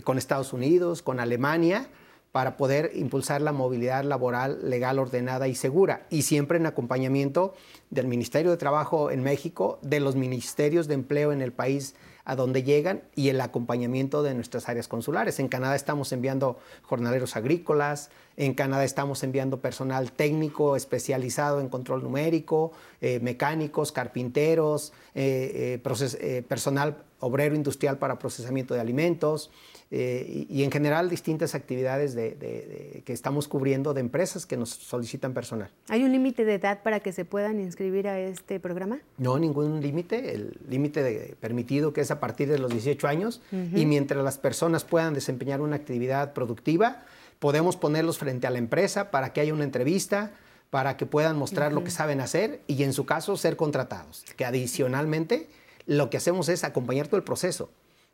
con 0.05 0.17
Estados 0.17 0.55
Unidos, 0.55 1.03
con 1.03 1.21
Alemania, 1.21 1.87
para 2.33 2.57
poder 2.57 2.93
impulsar 2.95 3.43
la 3.43 3.53
movilidad 3.53 4.05
laboral 4.05 4.71
legal, 4.71 4.99
ordenada 4.99 5.49
y 5.49 5.55
segura, 5.55 6.07
y 6.09 6.23
siempre 6.23 6.57
en 6.57 6.65
acompañamiento 6.65 7.55
del 7.91 8.07
Ministerio 8.07 8.51
de 8.51 8.57
Trabajo 8.57 9.11
en 9.11 9.23
México, 9.23 9.79
de 9.83 10.01
los 10.01 10.17
ministerios 10.17 10.89
de 10.89 10.95
empleo 10.95 11.31
en 11.31 11.43
el 11.43 11.53
país 11.53 11.95
a 12.25 12.37
donde 12.37 12.63
llegan 12.63 13.03
y 13.15 13.29
el 13.29 13.39
acompañamiento 13.39 14.23
de 14.23 14.35
nuestras 14.35 14.67
áreas 14.71 14.89
consulares. 14.89 15.41
En 15.41 15.49
Canadá 15.49 15.77
estamos 15.77 16.11
enviando 16.13 16.59
jornaleros 16.83 17.37
agrícolas, 17.37 18.11
en 18.37 18.55
Canadá 18.55 18.85
estamos 18.85 19.23
enviando 19.23 19.61
personal 19.61 20.13
técnico 20.13 20.77
especializado 20.77 21.61
en 21.61 21.69
control 21.69 22.03
numérico, 22.03 22.73
eh, 23.01 23.19
mecánicos, 23.21 23.93
carpinteros, 23.93 24.93
eh, 25.15 25.81
eh, 25.83 26.43
personal 26.47 26.99
obrero 27.21 27.55
industrial 27.55 27.99
para 27.99 28.19
procesamiento 28.19 28.75
de 28.75 28.81
alimentos. 28.81 29.51
Y, 29.89 30.65
en 30.65 30.73
general 30.73 31.09
distintas 31.09 31.55
actividades 31.55 32.17
que 32.17 33.13
estamos 33.13 33.47
cubriendo 33.47 33.95
de 33.95 34.01
empresas 34.01 34.45
que 34.45 34.57
nos 34.57 34.71
solicitan 34.71 35.33
personal. 35.33 35.71
¿Hay 35.89 36.03
un 36.03 36.11
límite 36.11 36.45
de 36.45 36.55
edad 36.55 36.83
para 36.83 36.99
que 36.99 37.13
se 37.13 37.25
puedan 37.25 37.61
inscribir 37.61 38.09
a 38.09 38.19
este 38.19 38.59
programa? 38.59 38.99
No, 39.17 39.39
ningún 39.39 39.81
límite. 39.81 40.35
El 40.35 40.59
límite 40.69 41.37
permitido 41.39 41.93
que 41.93 42.01
es 42.01 42.11
a 42.11 42.19
partir 42.19 42.49
de 42.49 42.59
los 42.59 42.73
18 42.73 43.07
años 43.07 43.41
y 43.53 43.87
mientras 43.87 44.25
las 44.25 44.39
personas 44.39 44.83
puedan 44.83 45.15
desempeñar 45.15 45.61
una 45.61 45.77
actividad 45.77 46.33
productiva, 46.33 47.05
podemos 47.39 47.77
ponerlos 47.77 48.19
frente 48.19 48.47
a 48.47 48.51
la 48.51 48.59
empresa 48.59 49.11
para 49.11 49.33
que 49.33 49.41
haya 49.41 49.55
una 49.55 49.65
entrevista, 49.65 50.33
para 50.71 50.97
que 50.97 51.07
puedan 51.07 51.37
mostrar 51.37 51.73
lo 51.73 51.85
que 51.85 51.91
saben 51.91 52.21
hacer 52.21 52.63
y 52.67 52.83
en 52.83 52.93
su 52.93 53.07
caso 53.07 53.37
ser 53.37 53.57
contratados. 53.57 54.25
Que 54.37 54.45
adicionalmente 54.45 55.49
lo 55.87 56.11
que 56.11 56.17
hacemos 56.17 56.49
es 56.49 56.65
acompañar 56.65 57.07
todo 57.07 57.17
el 57.17 57.25
proceso 57.25 57.71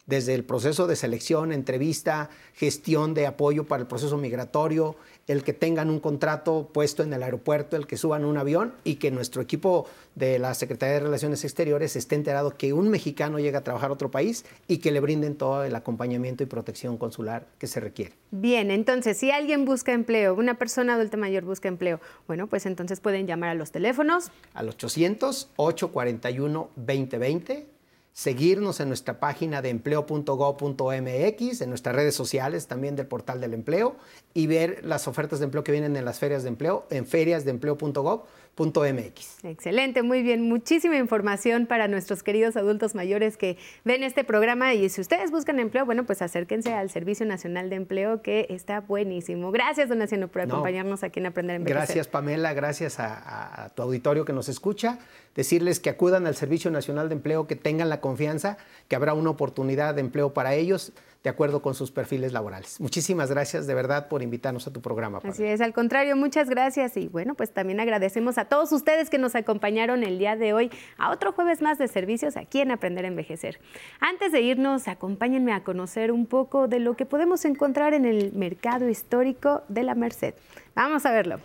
desde 0.07 0.35
el 0.35 0.45
proceso 0.45 0.87
de 0.87 0.97
selección, 0.97 1.53
entrevista, 1.53 2.29
gestión 2.55 3.15
de 3.15 3.27
apoyo 3.27 3.65
para 3.65 3.83
el 3.83 3.87
proceso 3.87 4.17
migratorio, 4.17 4.97
el 5.29 5.45
que 5.45 5.53
tengan 5.53 5.89
un 5.91 6.01
contrato 6.01 6.71
puesto 6.73 7.03
en 7.03 7.13
el 7.13 7.23
aeropuerto, 7.23 7.77
el 7.77 7.87
que 7.87 7.97
suban 7.97 8.25
un 8.25 8.37
avión 8.37 8.75
y 8.83 8.97
que 8.97 9.11
nuestro 9.11 9.41
equipo 9.41 9.87
de 10.15 10.39
la 10.39 10.55
Secretaría 10.55 10.95
de 10.95 11.01
Relaciones 11.01 11.45
Exteriores 11.45 11.95
esté 11.95 12.17
enterado 12.17 12.57
que 12.57 12.73
un 12.73 12.89
mexicano 12.89 13.39
llega 13.39 13.61
a 13.61 13.65
trabajar 13.65 13.91
a 13.91 13.93
otro 13.95 14.11
país 14.11 14.45
y 14.67 14.79
que 14.79 14.91
le 14.91 15.01
brinden 15.01 15.37
todo 15.37 15.65
el 15.65 15.75
acompañamiento 15.77 16.43
y 16.43 16.47
protección 16.47 16.99
consular 16.99 17.47
que 17.59 17.69
se 17.69 17.81
requiere. 17.81 18.13
Bien, 18.33 18.71
entonces 18.71 19.17
si 19.17 19.31
alguien 19.31 19.65
busca 19.65 19.93
empleo, 19.93 20.35
una 20.35 20.59
persona 20.59 20.95
adulta 20.95 21.17
mayor 21.17 21.45
busca 21.45 21.69
empleo, 21.69 22.01
bueno, 22.27 22.49
pues 22.49 22.67
entonces 22.67 23.01
pueden 23.01 23.27
llamar 23.27 23.51
a 23.51 23.55
los 23.55 23.71
teléfonos. 23.71 24.31
Al 24.55 24.69
800 24.69 25.51
841 25.57 26.71
2020 26.77 27.72
seguirnos 28.13 28.81
en 28.81 28.89
nuestra 28.89 29.19
página 29.21 29.63
de 29.63 29.71
empleo.gov.mx, 29.71 31.61
en 31.61 31.69
nuestras 31.69 31.95
redes 31.95 32.15
sociales 32.15 32.67
también 32.67 32.97
del 32.97 33.07
portal 33.07 33.41
del 33.41 33.55
empleo 33.55 33.97
y 34.35 34.47
ver 34.47 34.85
las 34.85 35.09
ofertas 35.09 35.39
de 35.39 35.47
empleo 35.47 35.65
que 35.65 35.73
vienen 35.73 35.97
en 35.97 36.05
las 36.05 36.19
ferias 36.19 36.43
de 36.43 36.51
empleo 36.51 36.87
en 36.91 37.07
feriasdeempleo.gov 37.07 38.25
MX. 38.55 39.45
Excelente, 39.45 40.03
muy 40.03 40.23
bien. 40.23 40.43
Muchísima 40.43 40.97
información 40.97 41.67
para 41.67 41.89
nuestros 41.89 42.23
queridos 42.23 42.57
adultos 42.57 42.95
mayores 42.95 43.37
que 43.37 43.57
ven 43.85 44.03
este 44.03 44.25
programa 44.25 44.75
y 44.75 44.89
si 44.89 45.01
ustedes 45.01 45.31
buscan 45.31 45.59
empleo, 45.59 45.87
bueno, 45.87 46.05
pues 46.05 46.21
acérquense 46.23 46.75
al 46.75 46.91
Servicio 46.91 47.25
Nacional 47.25 47.71
de 47.71 47.77
Empleo 47.77 48.23
que 48.23 48.47
está 48.51 48.81
buenísimo. 48.81 49.53
Gracias, 49.53 49.89
Donaciano, 49.89 50.29
por 50.29 50.43
acompañarnos 50.43 51.03
aquí 51.03 51.21
en 51.21 51.27
Aprender 51.27 51.57
Envejecer. 51.57 51.87
Gracias, 51.87 52.09
Pamela. 52.09 52.53
Gracias 52.53 53.01
a, 53.01 53.65
a 53.65 53.69
tu 53.71 53.83
auditorio 53.83 54.25
que 54.25 54.33
nos 54.33 54.49
escucha. 54.49 54.99
Decirles 55.35 55.81
que 55.81 55.91
acudan 55.91 56.27
al 56.27 56.37
Servicio 56.37 56.71
Nacional 56.71 57.09
de 57.09 57.15
Empleo, 57.15 57.47
que 57.47 57.57
tengan 57.57 57.89
la 57.89 58.01
confianza, 58.01 58.59
que 58.89 58.97
habrá 58.97 59.15
una 59.15 59.31
oportunidad 59.31 59.95
de 59.95 60.01
empleo 60.01 60.35
para 60.35 60.55
ellos 60.55 60.93
de 61.23 61.31
acuerdo 61.31 61.63
con 61.63 61.75
sus 61.75 61.91
perfiles 61.91 62.33
laborales. 62.33 62.81
Muchísimas 62.81 63.31
gracias 63.31 63.67
de 63.67 63.75
verdad 63.75 64.09
por 64.09 64.23
invitarnos 64.23 64.67
a 64.67 64.73
tu 64.73 64.81
programa. 64.81 65.21
Así 65.23 65.45
es, 65.45 65.61
al 65.61 65.73
contrario, 65.73 66.17
muchas 66.17 66.49
gracias 66.49 66.97
y 66.97 67.09
bueno, 67.09 67.35
pues 67.35 67.53
también 67.53 67.81
agradecemos 67.81 68.39
a 68.39 68.47
todos 68.47 68.73
ustedes 68.73 69.09
que 69.09 69.19
nos 69.19 69.35
acompañaron 69.35 70.03
el 70.03 70.19
día 70.19 70.37
de 70.37 70.53
hoy 70.53 70.71
a 70.99 71.11
otro 71.11 71.33
jueves 71.33 71.63
más 71.63 71.79
de 71.79 71.89
servicios 71.89 72.37
aquí 72.37 72.61
en 72.61 72.73
Aprender 72.73 73.05
a 73.05 73.09
Envejecer. 73.09 73.61
Antes 74.01 74.33
de 74.33 74.41
irnos, 74.41 74.89
acompáñenme 74.89 75.53
a 75.53 75.63
conocer 75.63 76.11
un 76.11 76.27
poco 76.27 76.67
de 76.67 76.81
lo 76.81 76.97
que 76.97 77.07
podemos 77.07 77.45
encontrar 77.45 77.95
en 77.95 78.05
el 78.05 78.33
mercado 78.33 78.89
histórico 78.89 79.63
de 79.69 79.85
la 79.85 79.95
Merced. 79.95 80.35
Vamos 80.75 81.07
a 81.07 81.13
verlo. 81.13 81.39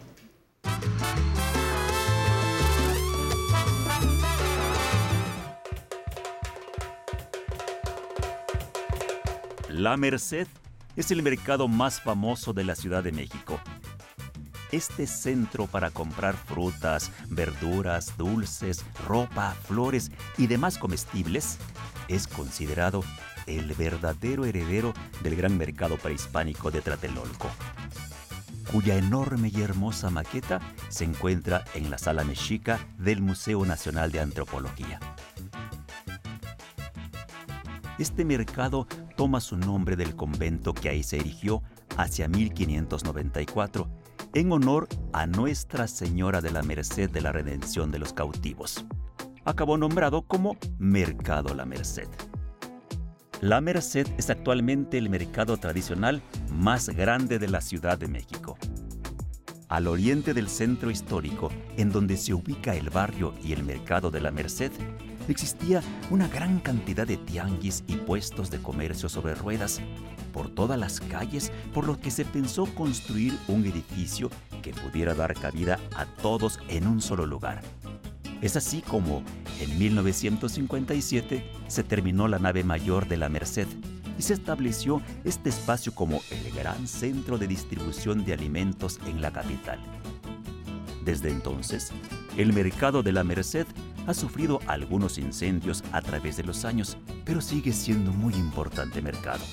La 9.78 9.96
Merced 9.96 10.48
es 10.96 11.12
el 11.12 11.22
mercado 11.22 11.68
más 11.68 12.02
famoso 12.02 12.52
de 12.52 12.64
la 12.64 12.76
Ciudad 12.76 13.04
de 13.04 13.12
México. 13.12 13.60
Este 14.72 15.06
centro 15.06 15.68
para 15.68 15.92
comprar 15.92 16.36
frutas, 16.36 17.12
verduras, 17.30 18.18
dulces, 18.18 18.84
ropa, 19.08 19.52
flores 19.68 20.12
y 20.36 20.48
demás 20.48 20.80
comestibles 20.80 21.60
es 22.08 22.26
considerado 22.26 23.04
el 23.46 23.72
verdadero 23.76 24.46
heredero 24.46 24.96
del 25.22 25.36
gran 25.36 25.60
mercado 25.60 25.98
prehispánico 25.98 26.72
de 26.72 26.82
Tlatelolco, 26.82 27.52
cuya 28.72 28.96
enorme 28.96 29.52
y 29.54 29.62
hermosa 29.62 30.10
maqueta 30.10 30.60
se 30.90 31.04
encuentra 31.04 31.64
en 31.76 31.92
la 31.92 32.00
sala 32.00 32.24
mexica 32.24 32.80
del 32.98 33.22
Museo 33.22 33.64
Nacional 33.64 34.12
de 34.12 34.22
Antropología. 34.22 35.00
Este 38.00 38.26
mercado 38.26 38.88
toma 39.18 39.42
su 39.42 39.58
nombre 39.58 39.98
del 39.98 40.16
convento 40.16 40.74
que 40.74 40.90
ahí 40.90 41.04
se 41.04 41.18
erigió 41.18 41.64
hacia 41.98 42.30
1594 42.30 43.90
en 44.34 44.52
honor 44.52 44.88
a 45.12 45.26
Nuestra 45.26 45.88
Señora 45.88 46.40
de 46.40 46.52
la 46.52 46.62
Merced 46.62 47.10
de 47.10 47.22
la 47.22 47.32
Redención 47.32 47.92
de 47.92 48.00
los 48.00 48.14
Cautivos. 48.14 48.86
Acabó 49.44 49.78
nombrado 49.78 50.22
como 50.22 50.56
Mercado 50.78 51.56
La 51.56 51.66
Merced. 51.66 52.08
La 53.42 53.60
Merced 53.60 54.08
es 54.18 54.30
actualmente 54.30 54.98
el 54.98 55.10
mercado 55.10 55.58
tradicional 55.58 56.22
más 56.52 56.90
grande 56.90 57.40
de 57.40 57.48
la 57.48 57.62
Ciudad 57.62 57.98
de 57.98 58.08
México. 58.08 58.56
Al 59.68 59.88
oriente 59.88 60.34
del 60.34 60.48
centro 60.48 60.92
histórico, 60.92 61.50
en 61.76 61.92
donde 61.92 62.18
se 62.18 62.34
ubica 62.34 62.76
el 62.76 62.90
barrio 62.92 63.34
y 63.44 63.54
el 63.54 63.64
mercado 63.64 64.12
de 64.12 64.22
la 64.22 64.32
Merced, 64.32 64.72
existía 65.32 65.82
una 66.10 66.28
gran 66.28 66.60
cantidad 66.60 67.06
de 67.06 67.18
tianguis 67.18 67.84
y 67.88 67.96
puestos 67.96 68.50
de 68.50 68.60
comercio 68.60 69.10
sobre 69.10 69.36
ruedas 69.36 69.82
por 70.34 70.50
todas 70.50 70.80
las 70.80 71.00
calles, 71.00 71.52
por 71.74 71.88
lo 71.88 72.00
que 72.00 72.12
se 72.12 72.26
pensó 72.26 72.66
construir 72.76 73.38
un 73.48 73.66
edificio 73.66 74.30
que 74.62 74.74
pudiera 74.74 75.14
dar 75.14 75.34
cabida 75.34 75.80
a 75.96 76.06
todos 76.06 76.60
en 76.70 76.88
un 76.88 77.02
solo 77.02 77.26
lugar. 77.26 77.62
Es 78.42 78.56
así 78.56 78.82
como 78.82 79.24
en 79.60 79.80
1957 79.80 81.52
se 81.68 81.84
terminó 81.84 82.28
la 82.28 82.38
nave 82.38 82.64
mayor 82.64 83.08
de 83.08 83.18
la 83.18 83.30
Merced 83.30 83.68
y 84.18 84.22
se 84.22 84.34
estableció 84.34 85.02
este 85.24 85.50
espacio 85.50 85.94
como 85.94 86.22
el 86.30 86.54
gran 86.54 86.88
centro 86.88 87.38
de 87.38 87.48
distribución 87.48 88.24
de 88.26 88.34
alimentos 88.34 89.00
en 89.08 89.22
la 89.22 89.32
capital. 89.32 89.80
Desde 91.04 91.30
entonces, 91.30 91.92
el 92.38 92.54
mercado 92.54 93.02
de 93.02 93.14
la 93.14 93.24
Merced 93.24 93.66
ha 94.08 94.14
sufrido 94.14 94.60
algunos 94.68 95.18
incendios 95.18 95.84
a 95.92 96.02
través 96.02 96.38
de 96.38 96.44
los 96.44 96.66
años, 96.66 96.98
pero 97.26 97.42
sigue 97.42 97.74
siendo 97.74 98.12
muy 98.12 98.34
importante 98.34 99.02
mercado. 99.02 99.44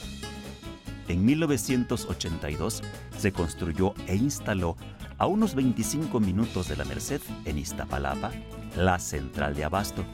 En 1.08 1.24
1982 1.26 2.82
se 3.18 3.32
construyó 3.32 3.94
e 4.06 4.16
instaló 4.16 4.76
a 5.18 5.26
unos 5.26 5.54
25 5.54 6.18
minutos 6.20 6.68
de 6.68 6.76
la 6.76 6.84
Merced, 6.84 7.20
en 7.44 7.58
Iztapalapa, 7.58 8.30
la 8.76 8.98
central 8.98 9.54
de 9.54 9.64
abasto, 9.64 10.04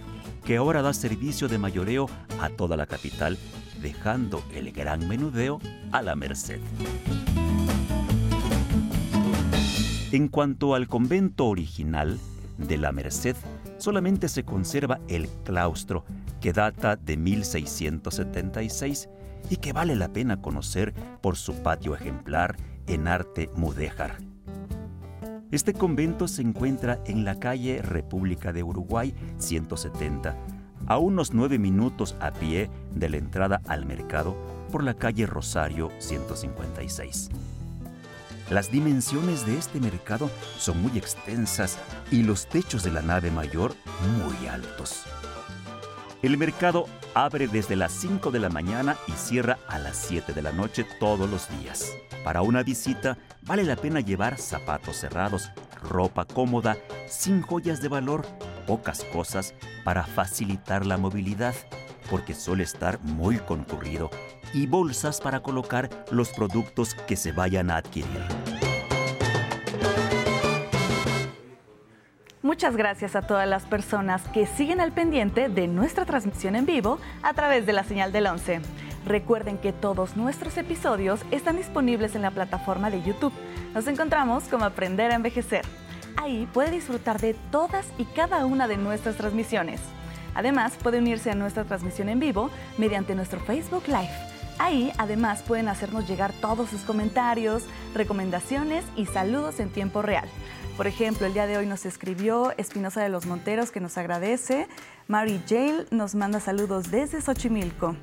que 0.45 0.57
ahora 0.57 0.83
da 0.83 0.93
servicio 0.93 1.47
de 1.47 1.59
mayoreo 1.59 2.09
a 2.41 2.49
toda 2.49 2.77
la 2.77 2.87
capital, 2.87 3.39
dejando 3.81 4.43
el 4.55 4.73
gran 4.73 5.07
menudeo 5.07 5.61
a 5.93 6.03
la 6.03 6.17
Merced. 6.17 6.61
En 10.13 10.29
cuanto 10.29 10.75
al 10.75 10.89
convento 10.89 11.47
original 11.47 12.19
de 12.59 12.79
la 12.79 12.91
Merced, 12.91 13.37
solamente 13.81 14.29
se 14.29 14.45
conserva 14.45 15.01
el 15.09 15.29
claustro, 15.45 16.05
que 16.41 16.53
data 16.53 16.97
de 16.97 17.17
1676 17.17 19.09
y 19.49 19.57
que 19.57 19.73
vale 19.73 19.97
la 19.97 20.13
pena 20.13 20.41
conocer 20.41 20.95
por 21.21 21.37
su 21.37 21.55
patio 21.63 21.95
ejemplar 21.95 22.57
en 22.87 23.09
arte 23.09 23.51
mudéjar. 23.57 24.19
Este 25.51 25.75
convento 25.75 26.29
se 26.29 26.43
encuentra 26.43 27.01
en 27.07 27.25
la 27.25 27.41
calle 27.41 27.83
República 27.83 28.53
de 28.53 28.63
Uruguay 28.63 29.15
170, 29.39 30.37
a 30.87 30.99
unos 30.99 31.35
nueve 31.35 31.59
minutos 31.59 32.15
a 32.21 32.31
pie 32.31 32.71
de 32.95 33.09
la 33.09 33.17
entrada 33.17 33.61
al 33.67 33.85
mercado 33.85 34.37
por 34.71 34.85
la 34.85 34.95
calle 34.95 35.27
Rosario 35.27 35.91
156. 35.99 37.31
Las 38.51 38.73
dimensiones 38.73 39.47
de 39.47 39.57
este 39.57 39.79
mercado 39.79 40.29
son 40.59 40.83
muy 40.83 40.99
extensas 40.99 41.79
y 42.11 42.25
los 42.25 42.49
techos 42.49 42.83
de 42.83 42.91
la 42.91 43.01
nave 43.01 43.31
mayor 43.31 43.77
muy 44.19 44.49
altos. 44.49 45.05
El 46.21 46.37
mercado 46.37 46.87
abre 47.15 47.47
desde 47.47 47.77
las 47.77 47.93
5 47.93 48.33
de 48.33 48.41
la 48.41 48.49
mañana 48.49 48.97
y 49.07 49.13
cierra 49.13 49.59
a 49.69 49.79
las 49.79 49.97
7 49.97 50.33
de 50.33 50.43
la 50.43 50.51
noche 50.51 50.85
todos 50.99 51.31
los 51.31 51.49
días. 51.61 51.93
Para 52.25 52.43
una 52.43 52.65
visita 52.65 53.17
vale 53.43 53.63
la 53.63 53.77
pena 53.77 54.01
llevar 54.01 54.37
zapatos 54.37 54.97
cerrados, 54.97 55.53
ropa 55.81 56.25
cómoda, 56.25 56.77
sin 57.07 57.43
joyas 57.43 57.81
de 57.81 57.89
valor, 57.89 58.27
pocas 58.67 59.05
cosas 59.13 59.55
para 59.85 60.03
facilitar 60.05 60.85
la 60.87 60.97
movilidad, 60.97 61.55
porque 62.11 62.35
suele 62.35 62.65
estar 62.65 63.01
muy 63.01 63.39
concurrido 63.39 64.11
y 64.53 64.67
bolsas 64.67 65.21
para 65.21 65.41
colocar 65.41 65.89
los 66.11 66.31
productos 66.31 66.95
que 66.95 67.15
se 67.15 67.31
vayan 67.31 67.71
a 67.71 67.77
adquirir. 67.77 68.40
Muchas 72.61 72.77
gracias 72.77 73.17
a 73.17 73.23
todas 73.23 73.49
las 73.49 73.63
personas 73.63 74.21
que 74.35 74.45
siguen 74.45 74.83
al 74.83 74.93
pendiente 74.93 75.49
de 75.49 75.67
nuestra 75.67 76.05
transmisión 76.05 76.55
en 76.57 76.67
vivo 76.67 76.99
a 77.23 77.33
través 77.33 77.65
de 77.65 77.73
la 77.73 77.85
señal 77.85 78.13
del 78.13 78.27
11. 78.27 78.61
Recuerden 79.07 79.57
que 79.57 79.73
todos 79.73 80.15
nuestros 80.15 80.59
episodios 80.59 81.23
están 81.31 81.57
disponibles 81.57 82.17
en 82.17 82.21
la 82.21 82.33
plataforma 82.33 82.91
de 82.91 83.03
YouTube. 83.03 83.33
Nos 83.73 83.87
encontramos 83.87 84.45
como 84.45 84.67
Aprender 84.67 85.11
a 85.11 85.15
Envejecer. 85.15 85.65
Ahí 86.19 86.47
puede 86.53 86.71
disfrutar 86.71 87.19
de 87.19 87.33
todas 87.51 87.87
y 87.97 88.05
cada 88.05 88.45
una 88.45 88.69
de 88.69 88.77
nuestras 88.77 89.17
transmisiones. 89.17 89.81
Además, 90.35 90.75
puede 90.83 90.99
unirse 90.99 91.31
a 91.31 91.35
nuestra 91.35 91.65
transmisión 91.65 92.11
en 92.11 92.21
vivo 92.21 92.51
mediante 92.77 93.15
nuestro 93.15 93.41
Facebook 93.41 93.85
Live 93.87 94.30
Ahí 94.61 94.93
además 94.99 95.43
pueden 95.43 95.69
hacernos 95.69 96.07
llegar 96.07 96.35
todos 96.35 96.69
sus 96.69 96.83
comentarios, 96.83 97.63
recomendaciones 97.95 98.85
y 98.95 99.07
saludos 99.07 99.59
en 99.59 99.71
tiempo 99.71 100.03
real. 100.03 100.29
Por 100.77 100.87
ejemplo, 100.87 101.27
el 101.27 101.33
día 101.33 101.47
de 101.47 101.57
hoy 101.57 101.65
nos 101.65 101.87
escribió 101.87 102.53
Espinosa 102.59 103.03
de 103.03 103.09
los 103.09 103.25
Monteros 103.25 103.71
que 103.71 103.81
nos 103.81 103.97
agradece. 103.97 104.69
Mary 105.09 105.41
Jail 105.49 105.87
nos 105.91 106.15
manda 106.15 106.41
saludos 106.41 106.91
desde 106.91 107.23
Xochimilco. 107.23 107.97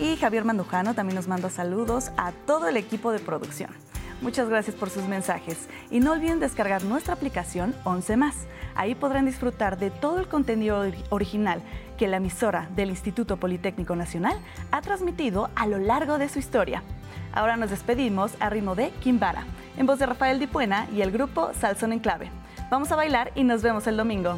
Y 0.00 0.16
Javier 0.16 0.44
Mandujano 0.44 0.94
también 0.94 1.14
nos 1.14 1.28
manda 1.28 1.50
saludos 1.50 2.10
a 2.16 2.32
todo 2.32 2.66
el 2.66 2.76
equipo 2.76 3.12
de 3.12 3.20
producción. 3.20 3.70
Muchas 4.22 4.48
gracias 4.48 4.74
por 4.74 4.90
sus 4.90 5.04
mensajes 5.04 5.68
y 5.88 6.00
no 6.00 6.12
olviden 6.12 6.40
descargar 6.40 6.82
nuestra 6.82 7.14
aplicación 7.14 7.76
11 7.84 8.16
más. 8.16 8.34
Ahí 8.74 8.96
podrán 8.96 9.26
disfrutar 9.26 9.78
de 9.78 9.90
todo 9.90 10.18
el 10.18 10.26
contenido 10.26 10.84
original 11.10 11.62
que 12.02 12.08
la 12.08 12.16
emisora 12.16 12.68
del 12.74 12.90
Instituto 12.90 13.36
Politécnico 13.36 13.94
Nacional 13.94 14.36
ha 14.72 14.82
transmitido 14.82 15.50
a 15.54 15.68
lo 15.68 15.78
largo 15.78 16.18
de 16.18 16.28
su 16.28 16.40
historia. 16.40 16.82
Ahora 17.32 17.56
nos 17.56 17.70
despedimos 17.70 18.32
a 18.40 18.50
ritmo 18.50 18.74
de 18.74 18.90
Kimbara, 18.98 19.44
en 19.76 19.86
voz 19.86 20.00
de 20.00 20.06
Rafael 20.06 20.40
Dipuena 20.40 20.88
y 20.92 21.02
el 21.02 21.12
grupo 21.12 21.52
Salsón 21.54 21.92
en 21.92 22.00
Clave. 22.00 22.28
Vamos 22.72 22.90
a 22.90 22.96
bailar 22.96 23.30
y 23.36 23.44
nos 23.44 23.62
vemos 23.62 23.86
el 23.86 23.96
domingo. 23.96 24.36